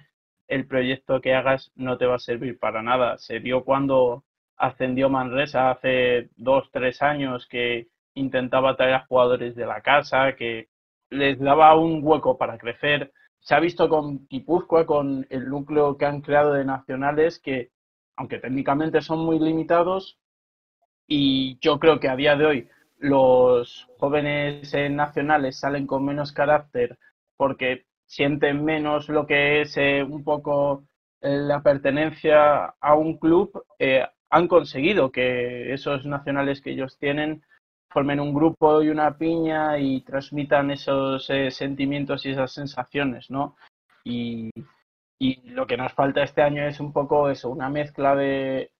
[0.49, 3.18] el proyecto que hagas no te va a servir para nada.
[3.18, 4.24] Se vio cuando
[4.57, 10.68] ascendió Manresa hace dos, tres años que intentaba traer a jugadores de la casa, que
[11.11, 13.12] les daba un hueco para crecer.
[13.41, 17.70] Se ha visto con Guipúzcoa, con el núcleo que han creado de nacionales, que
[18.19, 20.19] aunque técnicamente son muy limitados,
[21.07, 26.33] y yo creo que a día de hoy los jóvenes eh, nacionales salen con menos
[26.33, 26.99] carácter
[27.37, 30.85] porque sienten menos lo que es eh, un poco
[31.21, 33.64] eh, la pertenencia a un club,
[34.31, 37.43] han conseguido que esos nacionales que ellos tienen
[37.89, 43.57] formen un grupo y una piña y transmitan esos sentimientos y esas sensaciones, ¿no?
[44.05, 44.51] Y,
[45.19, 48.71] y, lo que nos falta este año es un poco eso, una mezcla de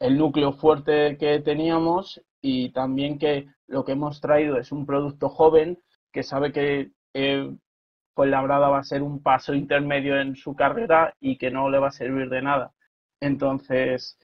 [0.00, 5.28] el núcleo fuerte que teníamos y también que lo que hemos traído es un producto
[5.28, 5.78] joven
[6.12, 7.50] que sabe que eh,
[8.18, 11.92] va a ser un paso intermedio en su carrera y que no le va a
[11.92, 12.72] servir de nada.
[13.20, 14.18] Entonces,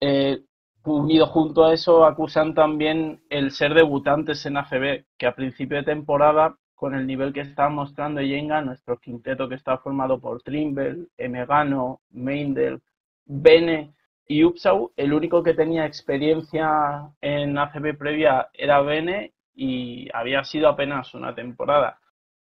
[0.00, 0.42] eh,
[0.84, 5.84] unido junto a eso, acusan también el ser debutantes en ACB, que a principio de
[5.84, 11.08] temporada, con el nivel que está mostrando Yenga, nuestro quinteto que está formado por Trimble,
[11.18, 12.80] Emegano, Meindel,
[13.26, 13.92] Bene
[14.26, 20.68] y Upsau, el único que tenía experiencia en ACB previa era Bene y había sido
[20.68, 21.98] apenas una temporada.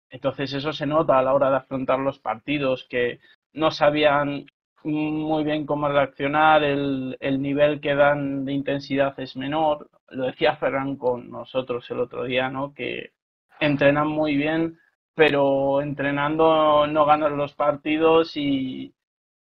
[0.09, 3.19] Entonces eso se nota a la hora de afrontar los partidos, que
[3.51, 4.45] no sabían
[4.85, 9.89] muy bien cómo reaccionar, el, el nivel que dan de intensidad es menor.
[10.07, 12.73] Lo decía Ferran con nosotros el otro día, ¿no?
[12.73, 13.11] Que
[13.61, 14.77] entrenan muy bien,
[15.15, 18.93] pero entrenando no ganan los partidos y,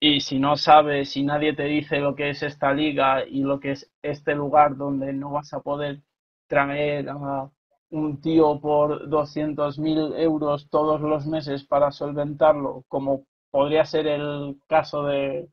[0.00, 3.60] y si no sabes, si nadie te dice lo que es esta liga y lo
[3.60, 6.02] que es este lugar donde no vas a poder
[6.48, 7.50] traer a
[7.90, 15.04] un tío por 200.000 euros todos los meses para solventarlo, como podría ser el caso
[15.04, 15.48] de,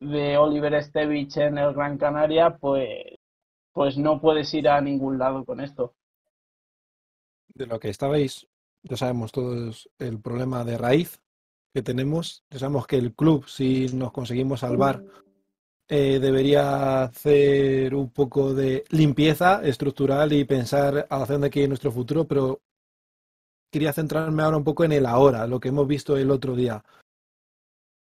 [0.00, 2.88] de Oliver Stevich en el Gran Canaria, pues,
[3.72, 5.94] pues no puedes ir a ningún lado con esto.
[7.58, 8.46] De lo que estabais,
[8.84, 11.20] ya sabemos todos el problema de raíz
[11.74, 12.44] que tenemos.
[12.52, 15.02] Sabemos que el club, si nos conseguimos salvar,
[15.88, 22.28] eh, debería hacer un poco de limpieza estructural y pensar hacia dónde quiere nuestro futuro,
[22.28, 22.60] pero
[23.72, 26.84] quería centrarme ahora un poco en el ahora, lo que hemos visto el otro día.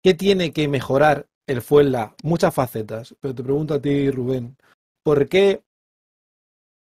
[0.03, 2.13] ¿Qué tiene que mejorar el Fuenla?
[2.23, 4.57] Muchas facetas, pero te pregunto a ti, Rubén,
[5.01, 5.63] ¿por qué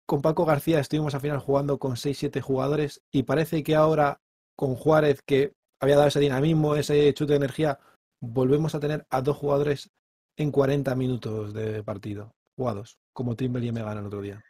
[0.07, 4.21] con Paco García estuvimos al final jugando con 6-7 jugadores y parece que ahora
[4.55, 7.79] con Juárez, que había dado ese dinamismo, ese chute de energía,
[8.19, 9.91] volvemos a tener a dos jugadores
[10.37, 14.43] en 40 minutos de partido jugados, como Trimble y Megano el otro día.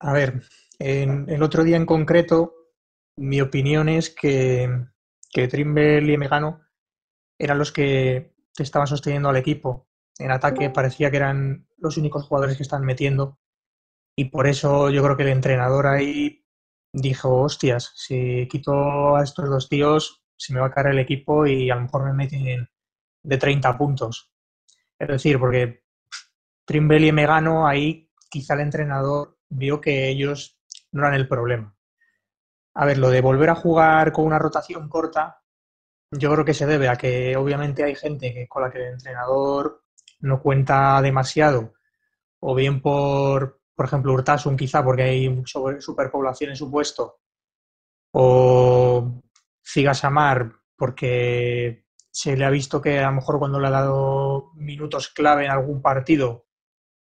[0.00, 0.42] A ver,
[0.78, 2.54] en, el otro día en concreto,
[3.16, 4.68] mi opinión es que,
[5.30, 6.62] que Trimble y Megano
[7.38, 9.86] eran los que estaban sosteniendo al equipo.
[10.18, 13.38] En ataque parecía que eran los únicos jugadores que están metiendo.
[14.16, 16.44] Y por eso yo creo que el entrenador ahí
[16.92, 21.46] dijo, hostias, si quito a estos dos tíos, se me va a caer el equipo
[21.46, 22.68] y a lo mejor me meten
[23.22, 24.30] de 30 puntos.
[24.98, 25.84] Es decir, porque
[26.64, 30.58] Trimble y Megano, ahí quizá el entrenador vio que ellos
[30.92, 31.76] no eran el problema.
[32.74, 35.42] A ver, lo de volver a jugar con una rotación corta,
[36.10, 38.92] yo creo que se debe a que obviamente hay gente que, con la que el
[38.94, 39.84] entrenador
[40.20, 41.74] no cuenta demasiado,
[42.40, 45.44] o bien por, por ejemplo, Urtasun quizá porque hay
[45.78, 47.20] superpoblación en su puesto,
[48.12, 49.22] o
[49.62, 55.08] Samar porque se le ha visto que a lo mejor cuando le ha dado minutos
[55.08, 56.46] clave en algún partido,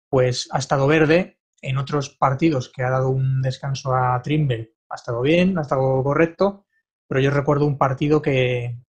[0.10, 4.96] pues ha estado verde, en otros partidos que ha dado un descanso a Trimble, ha
[4.96, 6.68] estado bien, ha estado correcto,
[7.08, 8.80] pero yo recuerdo un partido que,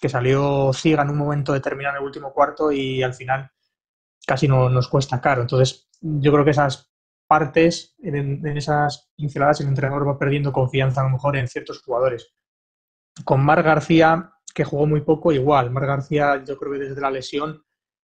[0.00, 3.50] que salió Ciga en un momento determinado en el último cuarto y al final
[4.26, 5.42] casi no nos cuesta caro.
[5.42, 6.91] Entonces, yo creo que esas
[7.32, 12.30] partes, en, esas pinceladas, el entrenador va perdiendo confianza a lo mejor en ciertos jugadores.
[13.24, 15.70] Con Mar García, que jugó muy poco, igual.
[15.70, 17.64] Mar García, yo creo que desde la lesión,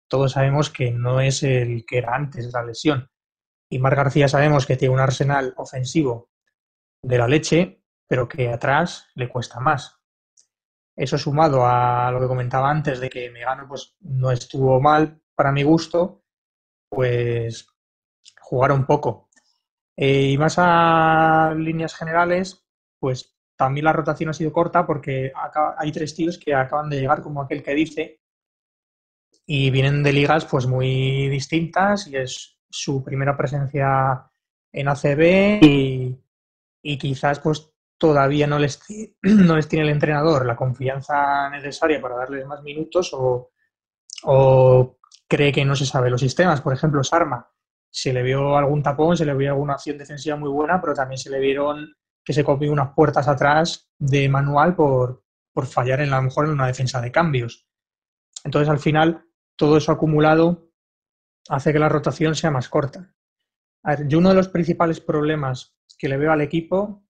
[0.09, 3.09] todos sabemos que no es el que era antes de la lesión.
[3.69, 6.29] Y Mar García sabemos que tiene un arsenal ofensivo
[7.03, 9.99] de la leche, pero que atrás le cuesta más.
[10.95, 15.51] Eso sumado a lo que comentaba antes de que Megano pues, no estuvo mal para
[15.51, 16.23] mi gusto,
[16.89, 17.67] pues
[18.47, 19.29] jugar un poco.
[19.95, 22.65] Eh, y más a líneas generales,
[22.99, 25.31] pues también la rotación ha sido corta porque
[25.77, 28.21] hay tres tíos que acaban de llegar, como aquel que dice,
[29.45, 34.29] y vienen de ligas pues muy distintas y es su primera presencia
[34.71, 38.79] en ACB y, quizás pues todavía no les,
[39.23, 43.51] no les tiene el entrenador la confianza necesaria para darles más minutos o,
[44.23, 46.61] o cree que no se sabe los sistemas.
[46.61, 47.49] Por ejemplo, Sarma
[47.89, 51.17] se le vio algún tapón, se le vio alguna acción defensiva muy buena, pero también
[51.17, 55.23] se le vieron que se copió unas puertas atrás de manual por,
[55.65, 57.67] fallar en la, lo mejor en una defensa de cambios.
[58.43, 59.25] Entonces, al final,
[59.55, 60.71] todo eso acumulado
[61.49, 63.15] hace que la rotación sea más corta.
[63.83, 67.07] A ver, yo uno de los principales problemas que le veo al equipo,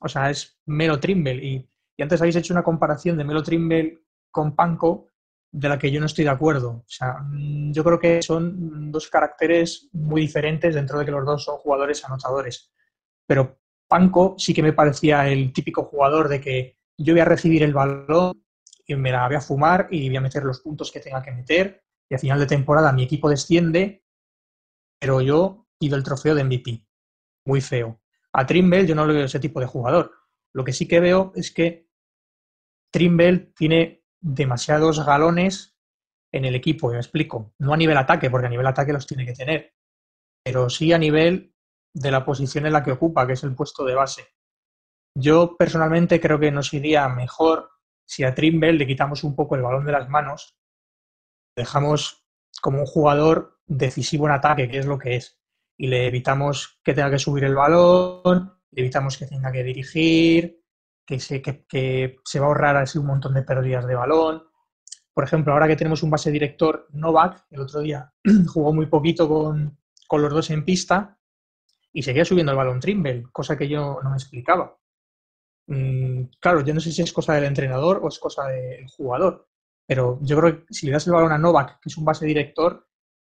[0.00, 1.44] o sea, es Melo Trimble.
[1.44, 5.12] Y, y antes habéis hecho una comparación de Melo Trimble con Panko,
[5.54, 6.70] de la que yo no estoy de acuerdo.
[6.70, 7.24] O sea,
[7.70, 12.04] yo creo que son dos caracteres muy diferentes dentro de que los dos son jugadores
[12.04, 12.72] anotadores.
[13.24, 17.62] Pero Panko sí que me parecía el típico jugador de que yo voy a recibir
[17.62, 18.42] el balón
[18.84, 21.30] y me la voy a fumar y voy a meter los puntos que tenga que
[21.30, 24.04] meter y a final de temporada mi equipo desciende,
[24.98, 26.84] pero yo pido el trofeo de MVP.
[27.46, 28.00] Muy feo.
[28.32, 30.10] A Trimble yo no le veo ese tipo de jugador.
[30.52, 31.88] Lo que sí que veo es que
[32.90, 35.76] Trimble tiene demasiados galones
[36.32, 37.52] en el equipo, me explico.
[37.58, 39.74] No a nivel ataque, porque a nivel ataque los tiene que tener,
[40.42, 41.54] pero sí a nivel
[41.94, 44.26] de la posición en la que ocupa, que es el puesto de base.
[45.16, 47.70] Yo personalmente creo que nos iría mejor
[48.06, 50.58] si a Trimble le quitamos un poco el balón de las manos,
[51.56, 52.26] dejamos
[52.60, 55.40] como un jugador decisivo en ataque, que es lo que es,
[55.78, 60.63] y le evitamos que tenga que subir el balón, le evitamos que tenga que dirigir,
[61.06, 64.44] que se, que, se va a ahorrar así un montón de pérdidas de balón.
[65.12, 68.12] Por ejemplo, ahora que tenemos un base director Novak, el otro día
[68.52, 69.78] jugó muy poquito con,
[70.08, 71.18] con los dos en pista
[71.92, 74.76] y seguía subiendo el balón Trimble, cosa que yo no me explicaba.
[75.66, 79.48] Mm, claro, yo no sé si es cosa del entrenador o es cosa del jugador,
[79.86, 82.26] pero yo creo que si le das el balón a Novak, que es un base
[82.26, 82.86] director,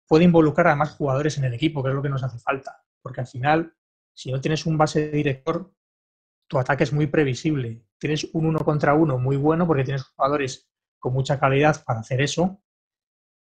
[0.06, 2.82] puede involucrar a más jugadores en el equipo, que es lo que nos hace falta.
[3.02, 3.74] Porque al final,
[4.14, 5.72] si no tienes un base director,
[6.54, 7.82] tu ataque es muy previsible.
[7.98, 12.20] Tienes un uno contra uno muy bueno porque tienes jugadores con mucha calidad para hacer
[12.20, 12.62] eso,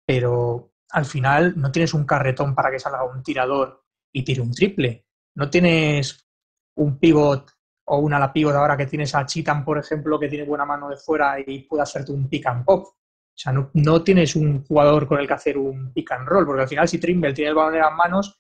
[0.07, 3.83] pero al final no tienes un carretón para que salga un tirador
[4.13, 5.07] y tire un triple.
[5.37, 6.29] No tienes
[6.77, 7.51] un pivot
[7.87, 10.91] o una la pivot ahora que tienes a Chitan, por ejemplo, que tiene buena mano
[10.91, 12.89] de fuera y puede hacerte un pick and pop.
[12.89, 16.45] O sea, no, no, tienes un jugador con el que hacer un pick and roll,
[16.45, 18.39] porque al final si Trimble tiene el balón en las manos,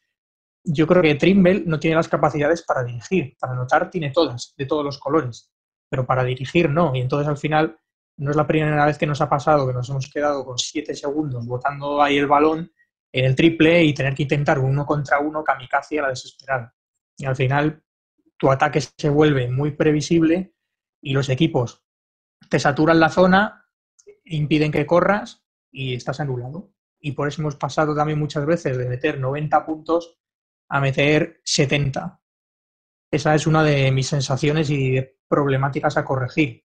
[0.70, 3.36] yo creo que Trimble no tiene las capacidades para dirigir.
[3.40, 5.50] Para anotar tiene todas, de todos los colores,
[5.88, 6.94] pero para dirigir no.
[6.94, 7.78] Y entonces al final
[8.18, 10.94] no es la primera vez que nos ha pasado que nos hemos quedado con siete
[10.94, 12.70] segundos botando ahí el balón
[13.12, 16.74] en el triple y tener que intentar uno contra uno kamikaze a la desesperada.
[17.16, 17.82] Y al final
[18.36, 20.54] tu ataque se vuelve muy previsible
[21.00, 21.82] y los equipos
[22.50, 23.66] te saturan la zona,
[24.24, 26.72] impiden que corras y estás anulado.
[27.00, 30.18] Y por eso hemos pasado también muchas veces de meter 90 puntos
[30.68, 32.20] a meter 70.
[33.10, 36.64] Esa es una de mis sensaciones y problemáticas a corregir.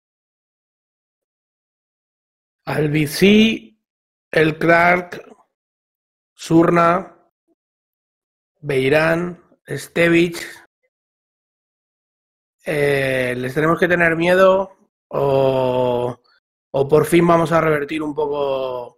[2.65, 3.83] Albici,
[4.31, 5.25] El Clark,
[6.35, 7.17] Surna,
[8.61, 10.47] Beirán, Stevich.
[12.65, 14.77] Eh, ¿Les tenemos que tener miedo
[15.09, 16.21] o,
[16.71, 18.98] o por fin vamos a revertir un poco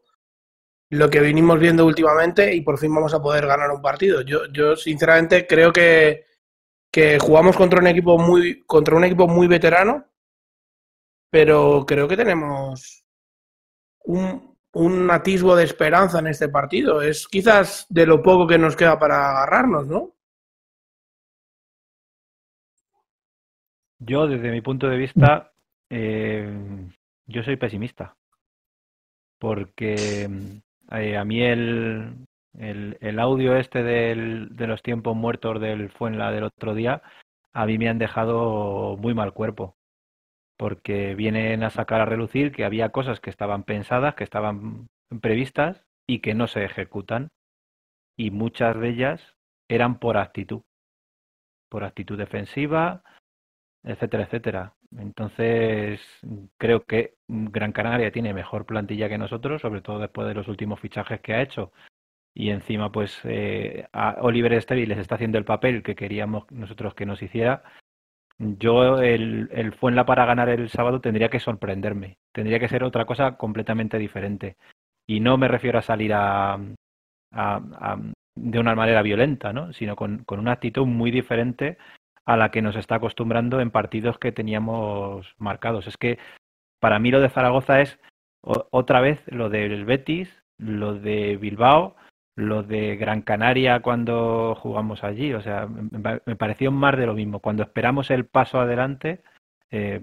[0.91, 4.22] lo que venimos viendo últimamente y por fin vamos a poder ganar un partido.
[4.22, 6.24] Yo, yo sinceramente creo que,
[6.91, 10.07] que jugamos contra un equipo muy contra un equipo muy veterano,
[11.30, 13.05] pero creo que tenemos
[14.05, 17.03] un, un atisbo de esperanza en este partido.
[17.03, 20.14] Es quizás de lo poco que nos queda para agarrarnos, ¿no?
[24.01, 25.53] Yo, desde mi punto de vista,
[25.91, 26.88] eh,
[27.26, 28.16] yo soy pesimista.
[29.38, 30.28] Porque
[30.91, 32.26] a mí el,
[32.59, 37.03] el, audio este del, de los tiempos muertos del Fuenla del otro día,
[37.53, 39.76] a mí me han dejado muy mal cuerpo.
[40.57, 44.88] Porque vienen a sacar a relucir que había cosas que estaban pensadas, que estaban
[45.20, 47.28] previstas y que no se ejecutan.
[48.16, 49.36] Y muchas de ellas
[49.68, 50.62] eran por actitud.
[51.70, 53.03] Por actitud defensiva,
[53.83, 54.74] etcétera, etcétera.
[54.99, 56.01] Entonces,
[56.59, 60.81] creo que Gran Canaria tiene mejor plantilla que nosotros, sobre todo después de los últimos
[60.81, 61.72] fichajes que ha hecho.
[62.35, 66.95] Y encima, pues, eh, a Oliver Estevil les está haciendo el papel que queríamos nosotros
[66.95, 67.62] que nos hiciera.
[68.39, 72.18] Yo, el, el Fuenla para ganar el sábado tendría que sorprenderme.
[72.33, 74.57] Tendría que ser otra cosa completamente diferente.
[75.07, 76.59] Y no me refiero a salir a,
[77.33, 77.99] a,
[78.37, 79.72] de una manera violenta, ¿no?
[79.72, 81.78] Sino con, con una actitud muy diferente
[82.27, 85.87] a la que nos está acostumbrando en partidos que teníamos marcados.
[85.87, 86.18] Es que
[86.81, 87.99] para mí lo de Zaragoza es
[88.43, 91.97] otra vez lo del Betis, lo de Bilbao,
[92.37, 95.33] lo de Gran Canaria cuando jugamos allí.
[95.35, 97.41] O sea, me pareció más de lo mismo.
[97.41, 99.23] Cuando esperamos el paso adelante,
[99.71, 100.01] eh,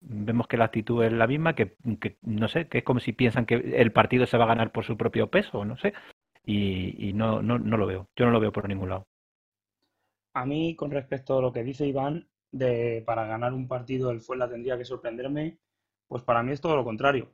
[0.00, 1.76] vemos que la actitud es la misma, que,
[2.22, 4.84] no sé, que es como si piensan que el partido se va a ganar por
[4.84, 5.92] su propio peso, no sé.
[6.44, 8.08] Y, y no, no, no lo veo.
[8.16, 9.06] Yo no lo veo por ningún lado.
[10.32, 14.20] A mí, con respecto a lo que dice Iván, de para ganar un partido el
[14.20, 15.58] Fuenla tendría que sorprenderme,
[16.08, 17.32] pues para mí es todo lo contrario.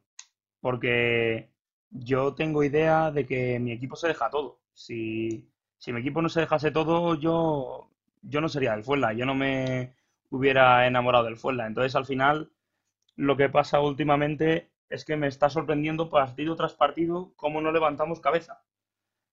[0.60, 1.50] Porque
[1.90, 4.60] yo tengo idea de que mi equipo se deja todo.
[4.72, 7.90] Si, si mi equipo no se dejase todo, yo,
[8.22, 9.94] yo no sería del Fuenla, yo no me
[10.30, 11.66] hubiera enamorado del Fuenla.
[11.66, 12.50] Entonces, al final,
[13.16, 18.20] lo que pasa últimamente es que me está sorprendiendo partido tras partido cómo no levantamos
[18.20, 18.62] cabeza.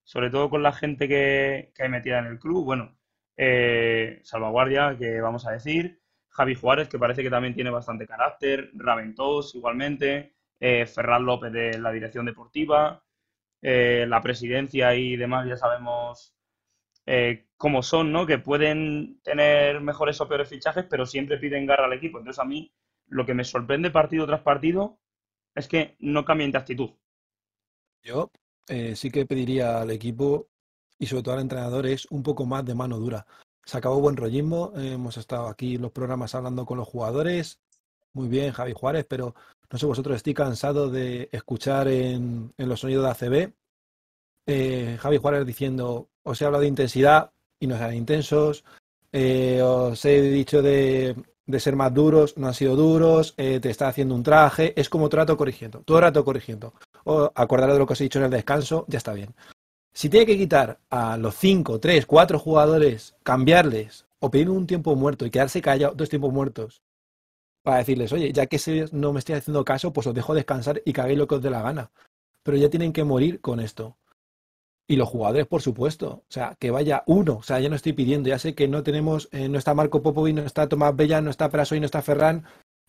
[0.04, 2.66] Sobre todo con la gente que, que hay metida en el club.
[2.66, 2.96] Bueno,
[3.38, 6.04] eh, Salvaguardia, que vamos a decir,
[6.34, 10.86] Javi Juárez, que parece que también tiene bastante carácter, Raventós igualmente, eh,
[11.20, 13.04] López de la dirección deportiva,
[13.62, 16.36] eh, la presidencia y demás, ya sabemos
[17.06, 18.26] eh, cómo son, ¿no?
[18.26, 22.18] Que pueden tener mejores o peores fichajes, pero siempre piden garra al equipo.
[22.18, 22.74] Entonces a mí
[23.08, 25.00] lo que me sorprende partido tras partido
[25.54, 26.92] es que no cambien de actitud.
[28.02, 28.32] Yo
[28.96, 30.48] sí que pediría al equipo
[31.04, 33.26] y sobre todo al entrenador es un poco más de mano dura.
[33.66, 37.60] Se acabó buen rollismo, hemos estado aquí los programas hablando con los jugadores,
[38.14, 39.36] muy bien Javi Juárez, pero
[39.72, 43.54] no sé vosotros, estoy cansado de escuchar en, en los sonidos de ACB
[44.46, 48.64] eh, Javi Juárez diciendo, os he hablado de intensidad y no sean intensos,
[49.12, 51.16] eh, os he dicho de,
[51.60, 55.08] ser más duros, no han sido duros, eh, te está haciendo un traje, es como
[55.08, 56.74] trato corrigiendo, todo el rato corrigiendo.
[57.06, 59.34] O acordaros de lo que os he dicho en el descanso, ya está bien.
[59.94, 64.96] Si tiene que quitar a los 5, 3, 4 jugadores, cambiarles o pedir un tiempo
[64.96, 66.82] muerto y quedarse callado dos tiempos muertos
[67.62, 68.60] para decirles, oye, ya que
[68.92, 71.50] no me estoy haciendo caso, pues os dejo descansar y hagáis lo que os dé
[71.50, 71.92] la gana.
[72.44, 73.98] Pero ya tienen que morir con esto.
[74.86, 76.24] Y los jugadores, por supuesto.
[76.28, 77.38] O sea, que vaya uno.
[77.38, 78.28] O sea, ya no estoy pidiendo.
[78.28, 81.30] Ya sé que no tenemos, eh, no está Marco Popovic, no está Tomás Bella, no
[81.30, 82.44] está Prasoy, no está Ferran.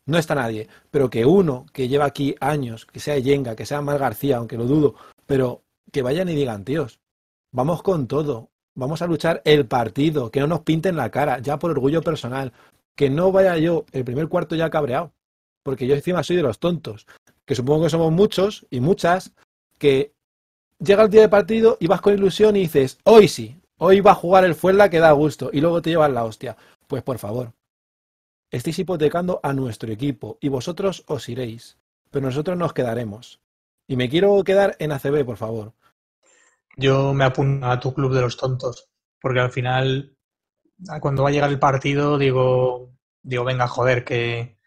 [0.07, 0.69] No está nadie.
[0.91, 4.57] Pero que uno que lleva aquí años, que sea Yenga, que sea Mar García, aunque
[4.57, 4.97] lo dudo,
[5.27, 5.64] pero
[5.95, 6.99] que vayan y digan, tíos,
[7.53, 8.51] vamos con todo.
[8.75, 12.53] Vamos a luchar el partido, que no nos pinten la cara, ya por orgullo personal.
[12.97, 15.13] Que no vaya yo el primer cuarto ya cabreado.
[15.63, 17.07] Porque yo encima soy de los tontos.
[17.47, 19.33] Que supongo que somos muchos y muchas
[19.79, 20.13] que
[20.81, 24.11] llega el día de partido y vas con ilusión y dices, hoy sí, hoy va
[24.11, 26.57] a jugar el Fuenla que da gusto y luego te llevas la hostia.
[26.89, 27.53] Pues por favor,
[28.51, 31.79] estáis hipotecando a nuestro equipo y vosotros os iréis,
[32.11, 33.41] pero nosotros nos quedaremos.
[33.87, 35.73] Y me quiero quedar en ACB, por favor.
[36.77, 40.17] Yo me apunto a tu club de los tontos, porque al final,
[41.01, 44.59] cuando va a llegar el partido, digo, digo, venga, joder, que,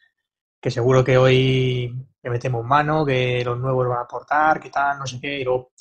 [0.61, 1.93] que seguro que hoy
[2.23, 5.43] le metemos mano, que los nuevos van a aportar, que tal, no sé qué, y
[5.43, 5.71] luego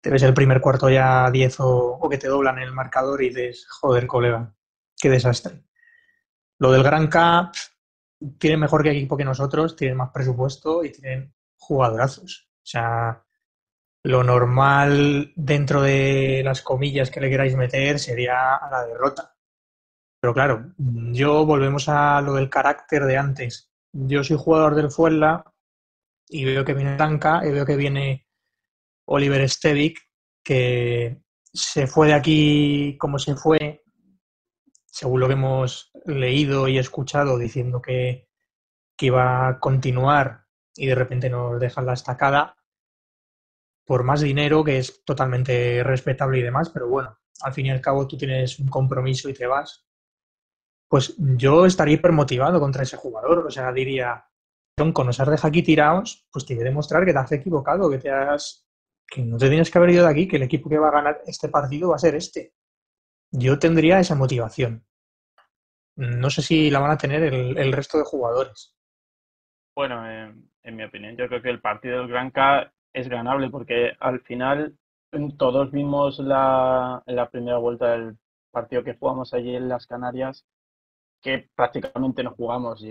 [0.00, 3.28] te ves el primer cuarto ya 10 o, o, que te doblan el marcador y
[3.30, 4.54] dices, joder, colega,
[4.96, 5.64] qué desastre.
[6.58, 7.50] Lo del Gran K
[8.38, 12.48] tienen mejor que equipo que nosotros, tienen más presupuesto y tienen jugadorazos.
[12.56, 13.24] O sea,
[14.02, 19.34] lo normal dentro de las comillas que le queráis meter sería a la derrota.
[20.20, 23.70] Pero claro, yo volvemos a lo del carácter de antes.
[23.92, 25.44] Yo soy jugador del Fuenla
[26.28, 28.26] y veo que viene Tanca y veo que viene
[29.06, 29.98] Oliver Stevic,
[30.44, 31.22] que
[31.52, 33.82] se fue de aquí como se fue,
[34.86, 38.28] según lo que hemos leído y escuchado, diciendo que,
[38.96, 42.59] que iba a continuar y de repente nos dejan la estacada
[43.90, 47.80] por más dinero, que es totalmente respetable y demás, pero bueno, al fin y al
[47.80, 49.84] cabo tú tienes un compromiso y te vas.
[50.88, 54.24] Pues yo estaría hipermotivado contra ese jugador, o sea, diría,
[54.76, 57.90] con nos has dejado aquí tirados, pues te voy a demostrar que te has equivocado,
[57.90, 58.64] que te has
[59.08, 60.92] que no te tienes que haber ido de aquí, que el equipo que va a
[60.92, 62.54] ganar este partido va a ser este.
[63.32, 64.86] Yo tendría esa motivación.
[65.96, 68.72] No sé si la van a tener el, resto de jugadores.
[69.74, 73.92] Bueno, en mi opinión, yo creo que el partido del Gran K es ganable porque
[74.00, 74.76] al final
[75.38, 78.16] todos vimos la, la primera vuelta del
[78.50, 80.44] partido que jugamos allí en las Canarias
[81.22, 82.90] que prácticamente no jugamos y,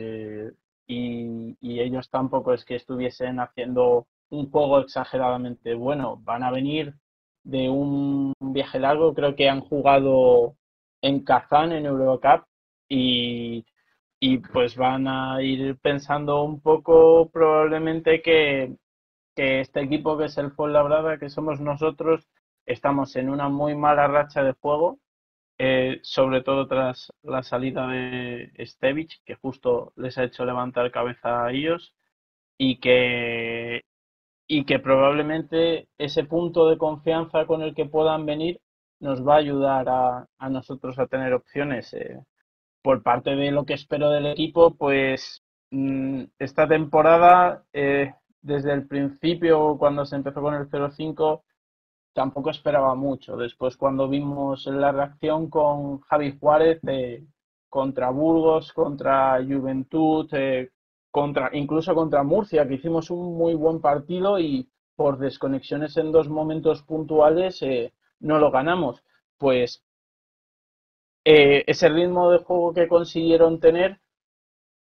[0.87, 6.17] y, y ellos tampoco es que estuviesen haciendo un juego exageradamente bueno.
[6.23, 6.93] Van a venir
[7.43, 10.55] de un viaje largo, creo que han jugado
[11.01, 12.45] en Kazán, en Eurocup,
[12.87, 13.65] y,
[14.19, 18.75] y pues van a ir pensando un poco probablemente que,
[19.39, 22.27] que este equipo que es el Fuenlabrada, que somos nosotros,
[22.65, 24.99] estamos en una muy mala racha de juego,
[25.57, 31.45] eh, sobre todo tras la salida de Stevich, que justo les ha hecho levantar cabeza
[31.45, 31.95] a ellos,
[32.57, 33.83] y que
[34.45, 38.59] y que probablemente ese punto de confianza con el que puedan venir
[38.99, 41.93] nos va a ayudar a, a nosotros a tener opciones.
[41.93, 42.19] Eh,
[42.81, 48.87] por parte de lo que espero del equipo, pues mmm, esta temporada, eh, desde el
[48.87, 51.43] principio, cuando se empezó con el 0-5,
[52.13, 53.37] tampoco esperaba mucho.
[53.37, 57.25] Después, cuando vimos la reacción con Javi Juárez eh,
[57.69, 60.71] contra Burgos, contra Juventud, eh,
[61.11, 66.27] contra, incluso contra Murcia, que hicimos un muy buen partido y por desconexiones en dos
[66.27, 69.03] momentos puntuales eh, no lo ganamos.
[69.37, 69.83] Pues
[71.23, 73.99] eh, ese ritmo de juego que consiguieron tener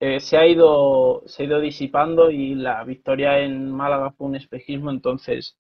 [0.01, 4.36] eh, se, ha ido, se ha ido disipando y la victoria en Málaga fue un
[4.36, 5.57] espejismo, entonces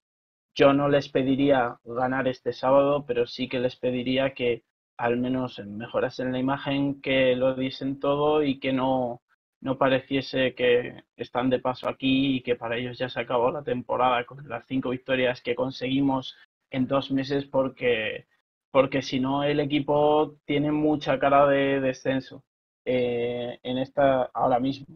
[0.54, 4.64] yo no les pediría ganar este sábado, pero sí que les pediría que
[4.96, 9.22] al menos mejorasen la imagen, que lo diesen todo y que no,
[9.60, 13.64] no pareciese que están de paso aquí y que para ellos ya se acabó la
[13.64, 16.36] temporada con las cinco victorias que conseguimos
[16.70, 18.26] en dos meses porque,
[18.70, 22.44] porque si no el equipo tiene mucha cara de descenso
[22.84, 24.86] eh, en esta ahora mismo.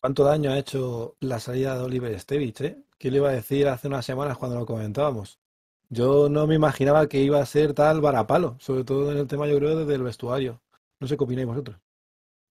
[0.00, 2.60] ¿Cuánto daño ha hecho la salida de Oliver Stevich?
[2.62, 2.82] Eh?
[2.98, 5.38] ¿Qué le iba a decir hace unas semanas cuando lo comentábamos?
[5.90, 9.46] Yo no me imaginaba que iba a ser tal varapalo, sobre todo en el tema,
[9.46, 10.62] yo creo, desde el vestuario.
[11.00, 11.76] No sé qué opináis vosotros.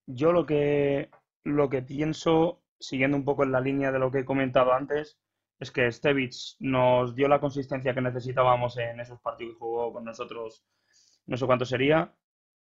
[0.05, 1.09] Yo lo que,
[1.43, 5.17] lo que pienso, siguiendo un poco en la línea de lo que he comentado antes,
[5.59, 10.05] es que Stevich nos dio la consistencia que necesitábamos en esos partidos que jugó con
[10.05, 10.63] nosotros,
[11.25, 12.13] no sé cuánto sería,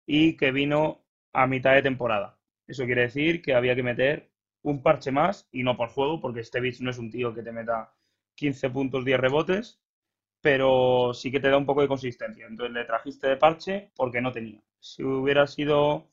[0.05, 1.03] y que vino
[1.33, 2.37] a mitad de temporada.
[2.67, 4.31] Eso quiere decir que había que meter
[4.63, 7.51] un parche más y no por juego, porque Stevich no es un tío que te
[7.51, 7.93] meta
[8.35, 9.81] 15 puntos, 10 rebotes,
[10.41, 12.47] pero sí que te da un poco de consistencia.
[12.47, 14.61] Entonces le trajiste de parche porque no tenía.
[14.79, 16.09] Si hubiera sido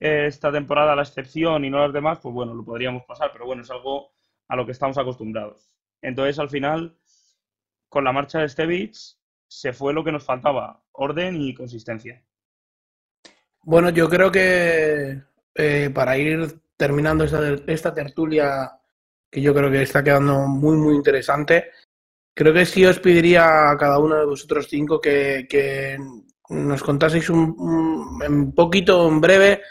[0.00, 3.62] esta temporada la excepción y no las demás, pues bueno, lo podríamos pasar, pero bueno,
[3.62, 4.12] es algo
[4.48, 5.76] a lo que estamos acostumbrados.
[6.00, 6.96] Entonces, al final,
[7.88, 12.24] con la marcha de Stevich, se fue lo que nos faltaba, orden y consistencia.
[13.64, 15.22] Bueno, yo creo que
[15.54, 18.72] eh, para ir terminando esta, esta tertulia,
[19.30, 21.70] que yo creo que está quedando muy, muy interesante,
[22.34, 25.96] creo que sí os pediría a cada uno de vosotros cinco que, que
[26.48, 29.62] nos contaseis un, poquito, en breve,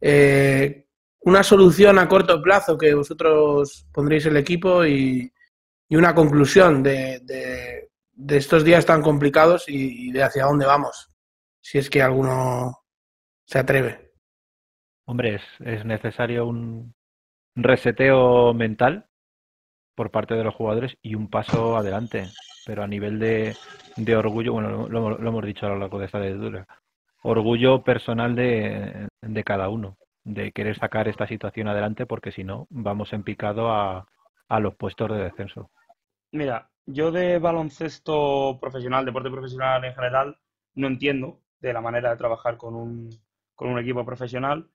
[0.00, 0.86] eh,
[1.20, 5.32] una solución a corto plazo que vosotros pondréis el equipo y,
[5.88, 10.66] y una conclusión de, de, de, estos días tan complicados y, y, de hacia dónde
[10.66, 11.10] vamos,
[11.60, 12.81] si es que alguno
[13.52, 14.12] se atreve.
[15.04, 16.94] Hombre, es, es necesario un
[17.54, 19.04] reseteo mental
[19.94, 22.28] por parte de los jugadores y un paso adelante,
[22.64, 23.54] pero a nivel de,
[23.96, 26.66] de orgullo, bueno, lo, lo, hemos dicho a lo largo de esta lectura,
[27.22, 32.66] orgullo personal de, de cada uno, de querer sacar esta situación adelante, porque si no,
[32.70, 34.08] vamos en picado a,
[34.48, 35.70] a los puestos de descenso.
[36.30, 40.38] Mira, yo de baloncesto profesional, deporte profesional en general,
[40.74, 43.10] no entiendo de la manera de trabajar con un,
[43.54, 44.68] con un equipo profesional.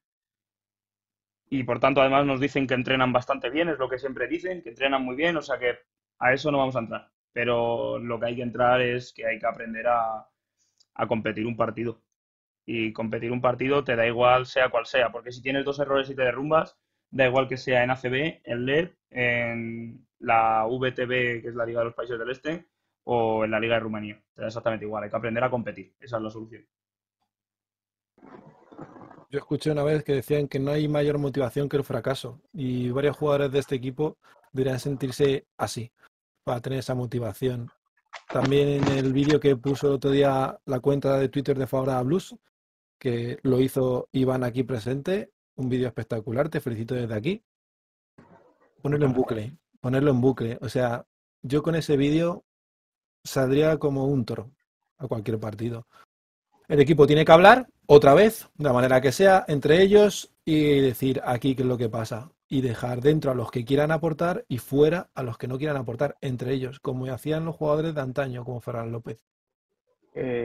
[1.50, 4.62] Y por tanto, además nos dicen que entrenan bastante bien, es lo que siempre dicen,
[4.62, 5.78] que entrenan muy bien, o sea que
[6.20, 7.12] a eso no vamos a entrar.
[7.32, 10.28] Pero lo que hay que entrar es que hay que aprender a,
[10.96, 12.02] a competir un partido
[12.68, 16.10] y competir un partido te da igual sea cual sea, porque si tienes dos errores
[16.10, 16.78] y te derrumbas,
[17.10, 21.80] da igual que sea en ACB, en LED, en la VTB, que es la Liga
[21.80, 22.68] de los Países del Este,
[23.06, 24.22] o en la Liga de Rumanía.
[24.36, 26.66] Te da exactamente igual, hay que aprender a competir, esa es la solución.
[29.30, 32.90] Yo escuché una vez que decían que no hay mayor motivación que el fracaso y
[32.92, 34.18] varios jugadores de este equipo
[34.54, 35.92] deberían sentirse así,
[36.46, 37.70] para tener esa motivación.
[38.30, 42.02] También en el vídeo que puso el otro día la cuenta de Twitter de Fabra
[42.04, 42.38] Blues,
[42.98, 45.32] que lo hizo Iván aquí presente.
[45.56, 47.44] Un vídeo espectacular, te felicito desde aquí.
[48.82, 50.58] Ponerlo en bucle, ponerlo en bucle.
[50.62, 51.06] O sea,
[51.42, 52.46] yo con ese vídeo
[53.26, 54.52] saldría como un toro
[54.98, 55.86] a cualquier partido.
[56.68, 60.82] El equipo tiene que hablar otra vez, de la manera que sea, entre ellos y
[60.82, 62.32] decir aquí qué es lo que pasa.
[62.50, 65.78] Y dejar dentro a los que quieran aportar y fuera a los que no quieran
[65.78, 69.20] aportar, entre ellos, como hacían los jugadores de antaño, como Ferran López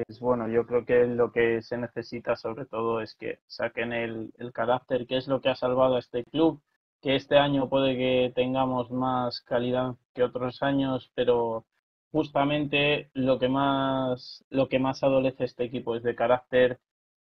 [0.09, 4.32] es bueno, yo creo que lo que se necesita sobre todo es que saquen el,
[4.39, 6.61] el, carácter, que es lo que ha salvado a este club,
[7.01, 11.65] que este año puede que tengamos más calidad que otros años, pero
[12.12, 16.78] justamente lo que más, lo que más adolece este equipo es de carácter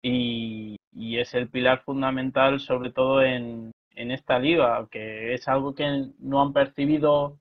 [0.02, 5.74] y, y es el pilar fundamental sobre todo en, en esta liga, que es algo
[5.74, 7.38] que no han percibido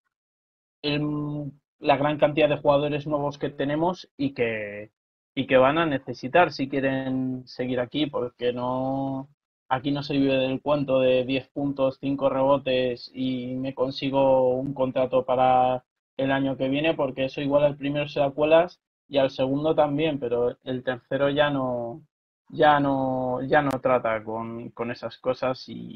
[0.82, 4.92] el la gran cantidad de jugadores nuevos que tenemos y que,
[5.36, 9.30] y que van a necesitar si quieren seguir aquí, porque no
[9.70, 14.74] aquí no se vive del cuento de 10 puntos, 5 rebotes y me consigo un
[14.74, 15.84] contrato para
[16.18, 20.20] el año que viene, porque eso igual al primero se cuelas y al segundo también,
[20.20, 22.02] pero el tercero ya no
[22.50, 25.96] ya no ya no trata con, con esas cosas y,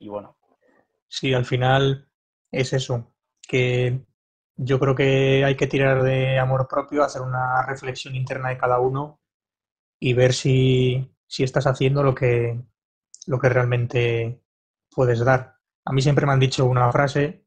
[0.00, 0.36] y bueno.
[1.08, 2.08] Sí, al final
[2.50, 4.04] es eso, que
[4.56, 8.80] yo creo que hay que tirar de amor propio, hacer una reflexión interna de cada
[8.80, 9.20] uno
[10.00, 12.60] y ver si, si estás haciendo lo que,
[13.28, 14.42] lo que realmente
[14.90, 15.56] puedes dar.
[15.86, 17.45] A mí siempre me han dicho una frase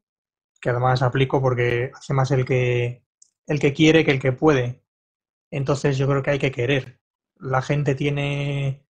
[0.60, 3.04] que además aplico porque hace más el que
[3.46, 4.84] el que quiere que el que puede.
[5.50, 7.00] Entonces yo creo que hay que querer.
[7.36, 8.86] La gente tiene,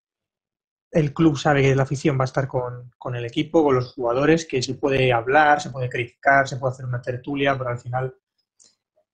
[0.91, 3.93] el club sabe que la afición va a estar con, con el equipo, con los
[3.93, 7.79] jugadores, que se puede hablar, se puede criticar, se puede hacer una tertulia, pero al
[7.79, 8.15] final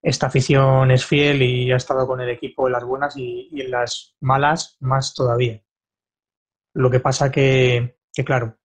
[0.01, 3.71] esta afición es fiel y ha estado con el equipo en las buenas y, en
[3.71, 5.61] las malas más todavía.
[6.73, 8.57] Lo que pasa que, que, claro,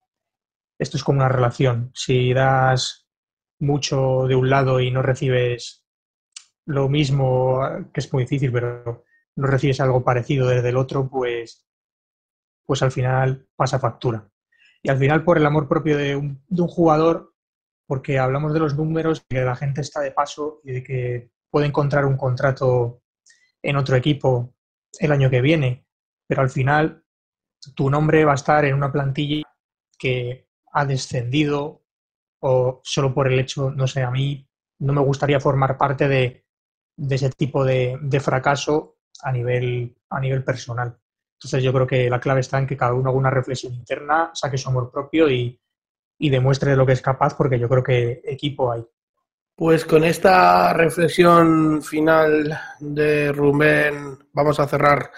[0.79, 1.91] esto es como una relación.
[1.95, 3.02] Si das
[3.63, 5.87] mucho de un lado y no recibes
[6.67, 7.61] lo mismo,
[7.93, 9.05] que es muy difícil, pero
[9.37, 11.67] no recibes algo parecido desde el otro, pues,
[12.67, 14.29] pues al final pasa factura.
[14.83, 17.35] Y al final, por el amor propio de un, de un jugador,
[17.87, 21.67] porque hablamos de los números, que la gente está de paso y de que puede
[21.67, 23.03] encontrar un contrato
[23.63, 24.55] en otro equipo
[24.99, 25.87] el año que viene,
[26.27, 27.05] pero al final
[27.77, 29.45] tu nombre va a estar en una plantilla
[29.99, 31.82] que ha descendido
[32.43, 34.47] o solo por el hecho, no sé, a mí
[34.81, 36.45] no me gustaría formar parte de,
[37.09, 40.99] ese tipo de, fracaso a nivel, a nivel personal.
[41.39, 44.31] Entonces yo creo que la clave está en que cada uno haga una reflexión interna,
[44.35, 45.61] saque su amor propio y,
[46.19, 48.85] y demuestre de lo que es capaz, porque yo creo que equipo hay.
[49.55, 55.13] Pues con esta reflexión final de Rubén vamos a cerrar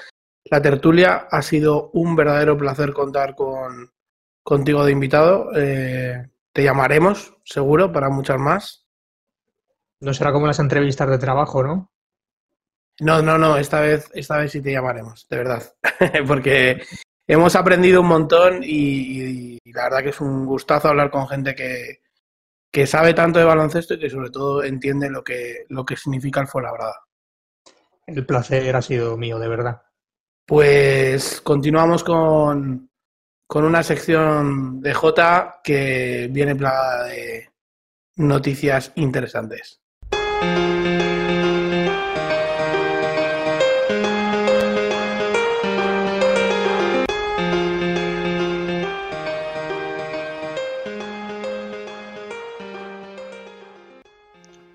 [0.45, 1.29] la tertulia.
[1.31, 3.91] Ha sido un verdadero placer contar con,
[4.43, 5.51] contigo de invitado.
[5.57, 8.87] Eh, te llamaremos, seguro, para muchas más.
[10.01, 11.93] No será como las entrevistas de trabajo, ¿no?
[13.01, 15.75] No, no, no, esta vez, esta vez sí te llamaremos, de verdad.
[16.29, 16.81] Porque
[17.27, 21.57] hemos aprendido un montón y, y, la verdad que es un gustazo hablar con gente
[21.57, 22.03] que,
[22.71, 26.41] que sabe tanto de baloncesto y que sobre todo entiende lo que, lo que significa
[26.41, 27.01] el Fuenlabrada.
[28.07, 29.83] El placer ha sido mío, de verdad.
[30.47, 32.91] Pues continuamos con,
[33.47, 37.51] con una sección de J que viene plagada de
[38.17, 39.81] noticias interesantes.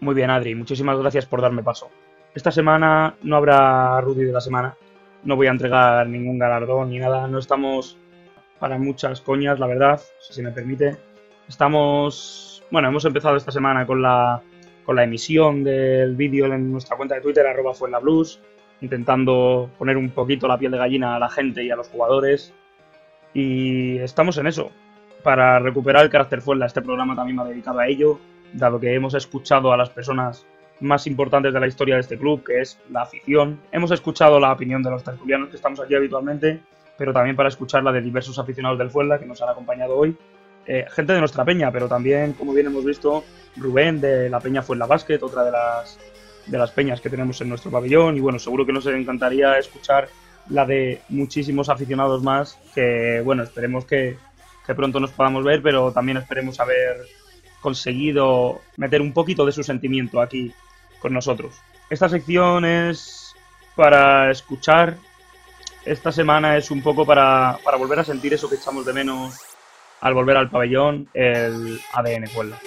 [0.02, 1.90] Muy bien, Adri, muchísimas gracias por darme paso.
[2.34, 4.76] Esta semana no habrá Rudy de la semana,
[5.24, 7.98] no voy a entregar ningún galardón ni nada, no estamos
[8.60, 10.98] para muchas coñas, la verdad, si me permite.
[11.48, 14.42] Estamos, bueno, hemos empezado esta semana con la,
[14.86, 17.74] con la emisión del vídeo en nuestra cuenta de Twitter, arroba
[18.82, 22.54] intentando poner un poquito la piel de gallina a la gente y a los jugadores.
[23.34, 24.72] Y estamos en eso.
[25.24, 28.20] Para recuperar el carácter Fuenla, este programa también me ha dedicado a ello
[28.54, 30.46] dado que hemos escuchado a las personas
[30.80, 33.60] más importantes de la historia de este club, que es la afición.
[33.72, 36.62] Hemos escuchado la opinión de los tertulianos que estamos aquí habitualmente,
[37.00, 40.16] pero también para escuchar la de diversos aficionados del Fuenla que nos han acompañado hoy.
[40.68, 43.24] Eh, gente de nuestra peña, pero también, como bien hemos visto,
[43.56, 45.98] Rubén de la peña Fuenla Basket, otra de las,
[46.46, 48.18] de las peñas que tenemos en nuestro pabellón.
[48.18, 50.10] Y bueno, seguro que nos encantaría escuchar
[50.50, 54.18] la de muchísimos aficionados más, que bueno, esperemos que,
[54.68, 56.98] que pronto nos podamos ver, pero también esperemos haber
[57.62, 60.54] conseguido meter un poquito de su sentimiento aquí
[61.00, 61.56] con nosotros.
[61.90, 63.34] Esta sección es
[63.76, 64.98] para escuchar.
[65.90, 69.34] Esta semana es un poco para, para volver a sentir eso que echamos de menos
[70.02, 72.60] al volver al pabellón, el ADN Puebla.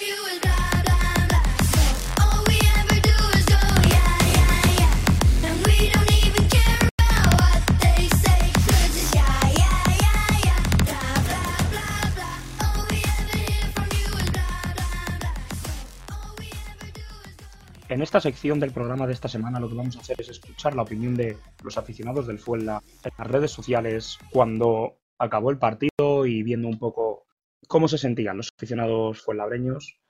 [17.92, 20.74] En esta sección del programa de esta semana lo que vamos a hacer es escuchar
[20.74, 26.24] la opinión de los aficionados del Fuenla en las redes sociales cuando acabó el partido
[26.24, 27.26] y viendo un poco
[27.68, 30.00] cómo se sentían los aficionados fuenlabreños.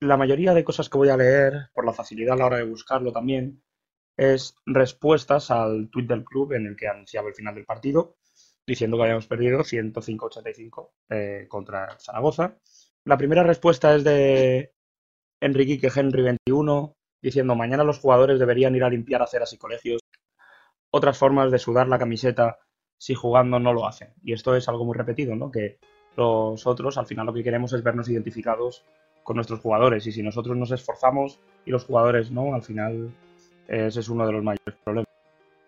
[0.00, 2.64] La mayoría de cosas que voy a leer, por la facilidad a la hora de
[2.64, 3.62] buscarlo también,
[4.18, 8.18] es respuestas al tuit del club en el que anunciaba el final del partido,
[8.66, 12.58] diciendo que habíamos perdido 105-85 eh, contra Zaragoza.
[13.06, 14.74] La primera respuesta es de
[15.40, 20.00] Enrique Henry 21, diciendo mañana los jugadores deberían ir a limpiar aceras y colegios.
[20.90, 22.58] Otras formas de sudar la camiseta
[22.98, 24.12] si jugando no lo hacen.
[24.22, 25.50] Y esto es algo muy repetido, ¿no?
[25.50, 25.78] Que
[26.16, 28.84] nosotros al final lo que queremos es vernos identificados
[29.22, 33.14] con nuestros jugadores y si nosotros nos esforzamos y los jugadores no, al final
[33.68, 35.08] ese es uno de los mayores problemas.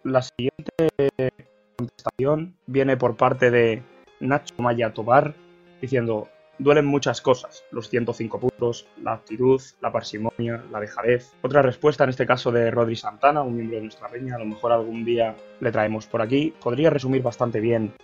[0.03, 0.73] La siguiente
[1.77, 3.83] contestación viene por parte de
[4.21, 5.35] Nacho Maya Tobar
[5.81, 11.33] diciendo duelen muchas cosas, los 105 puntos, la actitud, la parsimonia, la dejadez.
[11.43, 14.47] Otra respuesta, en este caso de Rodri Santana, un miembro de nuestra peña, a lo
[14.47, 17.95] mejor algún día le traemos por aquí, podría resumir bastante bien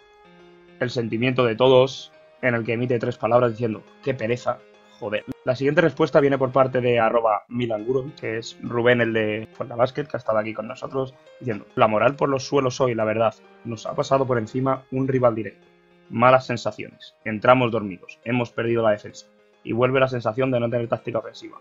[0.80, 2.12] el sentimiento de todos
[2.42, 4.58] en el que emite tres palabras diciendo, qué pereza,
[4.98, 5.24] Joder.
[5.44, 9.76] La siguiente respuesta viene por parte de arroba Milanguro, que es Rubén, el de Fuerza
[9.76, 13.04] Basket, que ha estado aquí con nosotros, diciendo, la moral por los suelos hoy, la
[13.04, 13.34] verdad,
[13.64, 15.67] nos ha pasado por encima un rival directo.
[16.10, 17.14] Malas sensaciones.
[17.24, 18.18] Entramos dormidos.
[18.24, 19.26] Hemos perdido la defensa.
[19.64, 21.58] Y vuelve la sensación de no tener táctica ofensiva.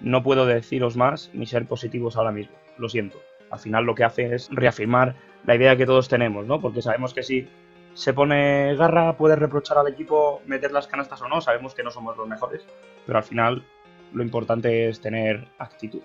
[0.00, 2.56] No puedo deciros más ni ser positivos ahora mismo.
[2.78, 3.20] Lo siento.
[3.50, 6.60] Al final lo que hace es reafirmar la idea que todos tenemos, ¿no?
[6.60, 7.48] Porque sabemos que si
[7.94, 11.40] se pone garra, puede reprochar al equipo meter las canastas o no.
[11.40, 12.64] Sabemos que no somos los mejores,
[13.06, 13.64] pero al final
[14.12, 16.02] lo importante es tener actitud.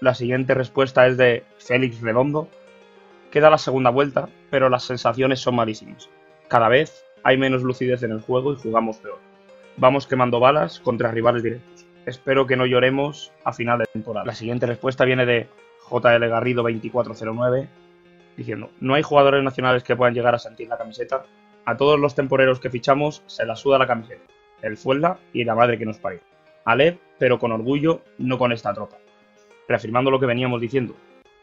[0.00, 2.48] La siguiente respuesta es de Félix Redondo.
[3.30, 6.08] Queda la segunda vuelta, pero las sensaciones son malísimas.
[6.48, 9.18] Cada vez hay menos lucidez en el juego y jugamos peor.
[9.76, 11.84] Vamos quemando balas contra rivales directos.
[12.06, 14.24] Espero que no lloremos a final de temporada.
[14.24, 15.46] La siguiente respuesta viene de
[15.90, 17.68] JL Garrido 2409
[18.34, 21.24] diciendo, no hay jugadores nacionales que puedan llegar a sentir la camiseta.
[21.66, 24.24] A todos los temporeros que fichamos se la suda la camiseta,
[24.62, 26.20] el Fuelda y la madre que nos parió.
[26.64, 28.96] Alep, pero con orgullo, no con esta tropa.
[29.68, 30.94] Reafirmando lo que veníamos diciendo,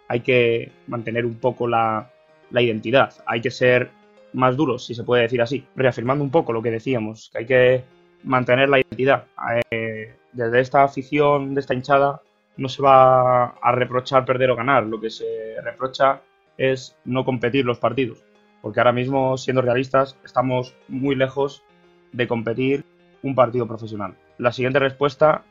[0.08, 2.10] hay que mantener un poco la
[2.52, 3.92] identidad, hay que ser
[4.36, 5.66] más duros, si se puede decir así.
[5.76, 7.84] Reafirmando un poco lo que decíamos, que hay que
[8.24, 9.26] mantener la identidad.
[9.72, 12.22] Eh, desde esta afición, de esta hinchada,
[12.58, 15.26] no se va a reprochar perder o ganar, lo que se
[15.64, 16.22] reprocha
[16.58, 18.24] es no competir los partidos.
[18.62, 21.64] Porque ahora mismo, siendo realistas, estamos muy lejos
[22.12, 22.84] de competir
[23.24, 24.16] un partido profesional.
[24.38, 25.44] La siguiente respuesta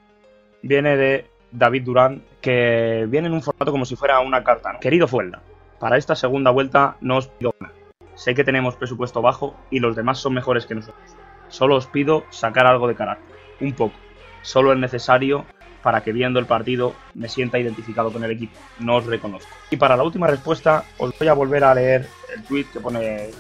[0.63, 4.79] viene de David Durán, que viene en un formato como si fuera una carta.
[4.81, 5.43] Querido Fuelda,
[5.79, 7.84] para esta segunda vuelta no os pido nada.
[8.15, 11.17] Sé que tenemos presupuesto bajo y los demás son mejores que nosotros.
[11.49, 13.95] Solo os pido sacar algo de carácter, un poco.
[14.43, 15.45] Solo es necesario
[15.83, 18.59] para que viendo el partido me sienta identificado con el equipo.
[18.79, 19.51] No os reconozco.
[19.71, 23.31] Y para la última respuesta, os voy a volver a leer el tweet que pone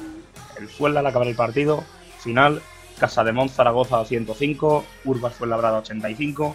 [0.58, 1.82] el Fuenla al acabar el partido.
[2.18, 2.60] Final,
[2.98, 6.54] Casa de Mon Zaragoza 105, Urbas Fuenlabrada 85,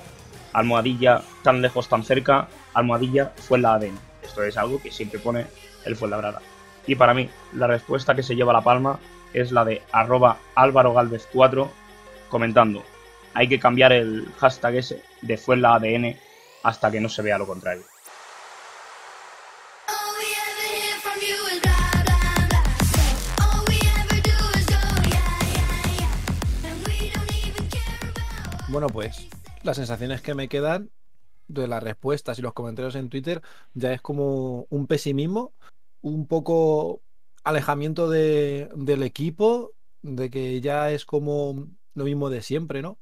[0.54, 4.00] Almohadilla tan lejos tan cerca, Almohadilla la ADN.
[4.22, 5.48] Esto es algo que siempre pone
[5.86, 6.40] el Fuenlabrada.
[6.90, 8.98] Y para mí, la respuesta que se lleva la palma
[9.32, 11.70] es la de arroba Álvaro Galvez 4
[12.30, 12.84] comentando
[13.36, 16.16] hay que cambiar el hashtag ese de fue la ADN
[16.64, 17.84] hasta que no se vea lo contrario.
[28.70, 29.28] Bueno, pues
[29.62, 30.90] las sensaciones que me quedan
[31.48, 33.44] de las respuestas y los comentarios en Twitter
[33.76, 35.54] ya es como un pesimismo,
[36.02, 37.02] un poco
[37.44, 43.00] alejamiento de, del equipo, de que ya es como lo mismo de siempre, ¿no?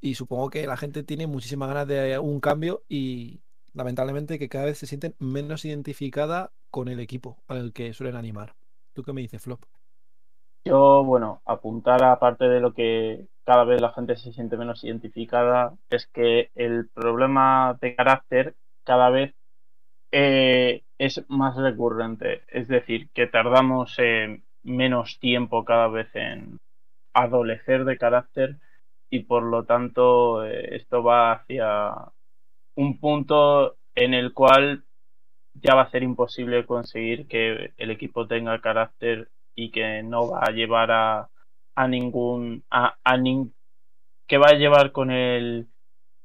[0.00, 3.40] y supongo que la gente tiene muchísimas ganas de un cambio y
[3.74, 8.54] lamentablemente que cada vez se sienten menos identificada con el equipo al que suelen animar.
[8.92, 9.62] ¿Tú qué me dices, Flop?
[10.64, 15.74] Yo, bueno, apuntar aparte de lo que cada vez la gente se siente menos identificada,
[15.90, 19.34] es que el problema de carácter cada vez
[20.12, 22.42] eh, es más recurrente.
[22.48, 23.96] Es decir, que tardamos
[24.62, 26.60] menos tiempo cada vez en
[27.14, 28.58] adolecer de carácter
[29.10, 31.92] y por lo tanto eh, esto va hacia
[32.76, 34.84] un punto en el cual
[35.54, 40.40] ya va a ser imposible conseguir que el equipo tenga carácter y que no va
[40.40, 41.30] a llevar a,
[41.74, 43.16] a ningún a, a
[44.26, 45.68] que va a llevar con el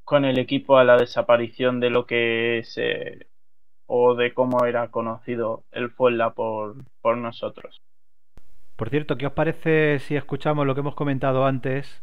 [0.03, 3.27] con el equipo a la desaparición de lo que es eh,
[3.93, 7.81] o de cómo era conocido el Fuela por, por nosotros.
[8.77, 12.01] Por cierto, ¿qué os parece si escuchamos lo que hemos comentado antes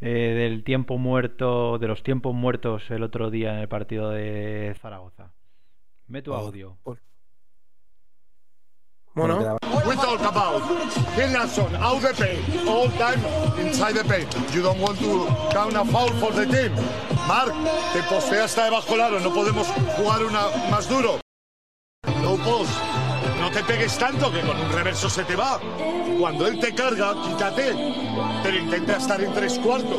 [0.00, 4.76] eh, del tiempo muerto, de los tiempos muertos el otro día en el partido de
[4.80, 5.32] Zaragoza.
[6.06, 6.76] Meto oh, audio.
[9.14, 9.56] Bueno.
[9.86, 10.62] We talk about
[11.14, 13.20] Phil Nelson out the paint, all time
[13.58, 14.28] inside the paint.
[14.54, 16.72] You don't want to count a foul for the team.
[17.26, 17.54] Mark,
[17.94, 21.25] te postea hasta debajo del aro, no podemos jugar una más duro.
[22.46, 25.60] No te pegues tanto que con un reverso se te va.
[26.20, 27.74] Cuando él te carga, quítate.
[28.42, 29.98] Pero intenta estar en tres cuartos.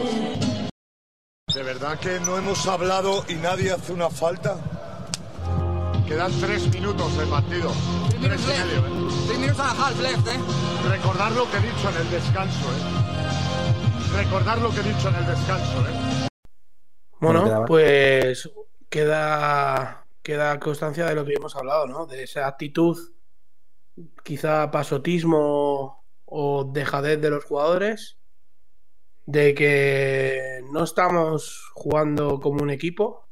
[1.54, 4.58] ¿De verdad que no hemos hablado y nadie hace una falta?
[6.08, 7.72] Quedan tres minutos de partido.
[8.22, 9.38] Tres y medio, ¿eh?
[9.38, 10.40] minutos half left, ¿eh?
[10.90, 14.18] Recordar lo que he dicho en el descanso, ¿eh?
[14.18, 16.28] Recordar lo que he dicho en el descanso, ¿eh?
[17.20, 18.50] Bueno, pues
[18.90, 22.06] queda, queda constancia de lo que hemos hablado, ¿no?
[22.06, 22.98] De esa actitud
[24.24, 28.18] quizá pasotismo o dejadez de los jugadores,
[29.26, 33.30] de que no estamos jugando como un equipo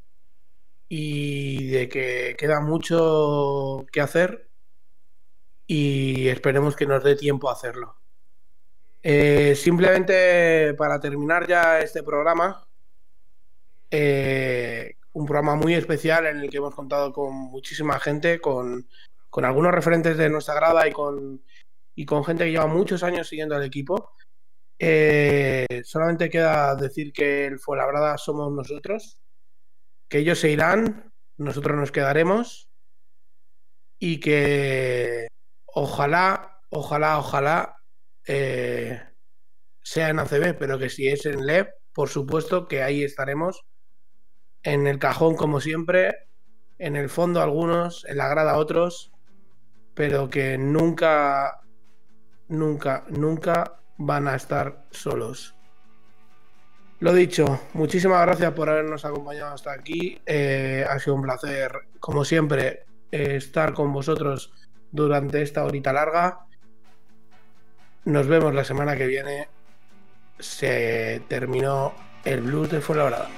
[0.88, 4.48] y de que queda mucho que hacer
[5.66, 7.96] y esperemos que nos dé tiempo a hacerlo.
[9.02, 12.66] Eh, simplemente para terminar ya este programa,
[13.90, 18.86] Eh, un programa muy especial en el que hemos contado con muchísima gente, con,
[19.30, 21.42] con algunos referentes de nuestra grada y con,
[21.94, 24.12] y con gente que lleva muchos años siguiendo al equipo.
[24.78, 29.18] Eh, solamente queda decir que el Fuenlabrada somos nosotros,
[30.06, 32.68] que ellos se irán, nosotros nos quedaremos
[33.98, 35.28] y que
[35.64, 37.76] ojalá, ojalá, ojalá
[38.26, 39.02] eh,
[39.82, 43.62] sea en ACB, pero que si es en LEP, por supuesto que ahí estaremos.
[44.66, 46.26] En el cajón, como siempre,
[46.80, 49.12] en el fondo algunos, en la grada otros,
[49.94, 51.60] pero que nunca,
[52.48, 55.54] nunca, nunca van a estar solos.
[56.98, 60.20] Lo dicho, muchísimas gracias por habernos acompañado hasta aquí.
[60.26, 61.70] Eh, ha sido un placer,
[62.00, 64.52] como siempre, estar con vosotros
[64.90, 66.40] durante esta horita larga.
[68.04, 69.48] Nos vemos la semana que viene.
[70.40, 71.94] Se terminó
[72.24, 73.28] el blues de Fuenlabrada.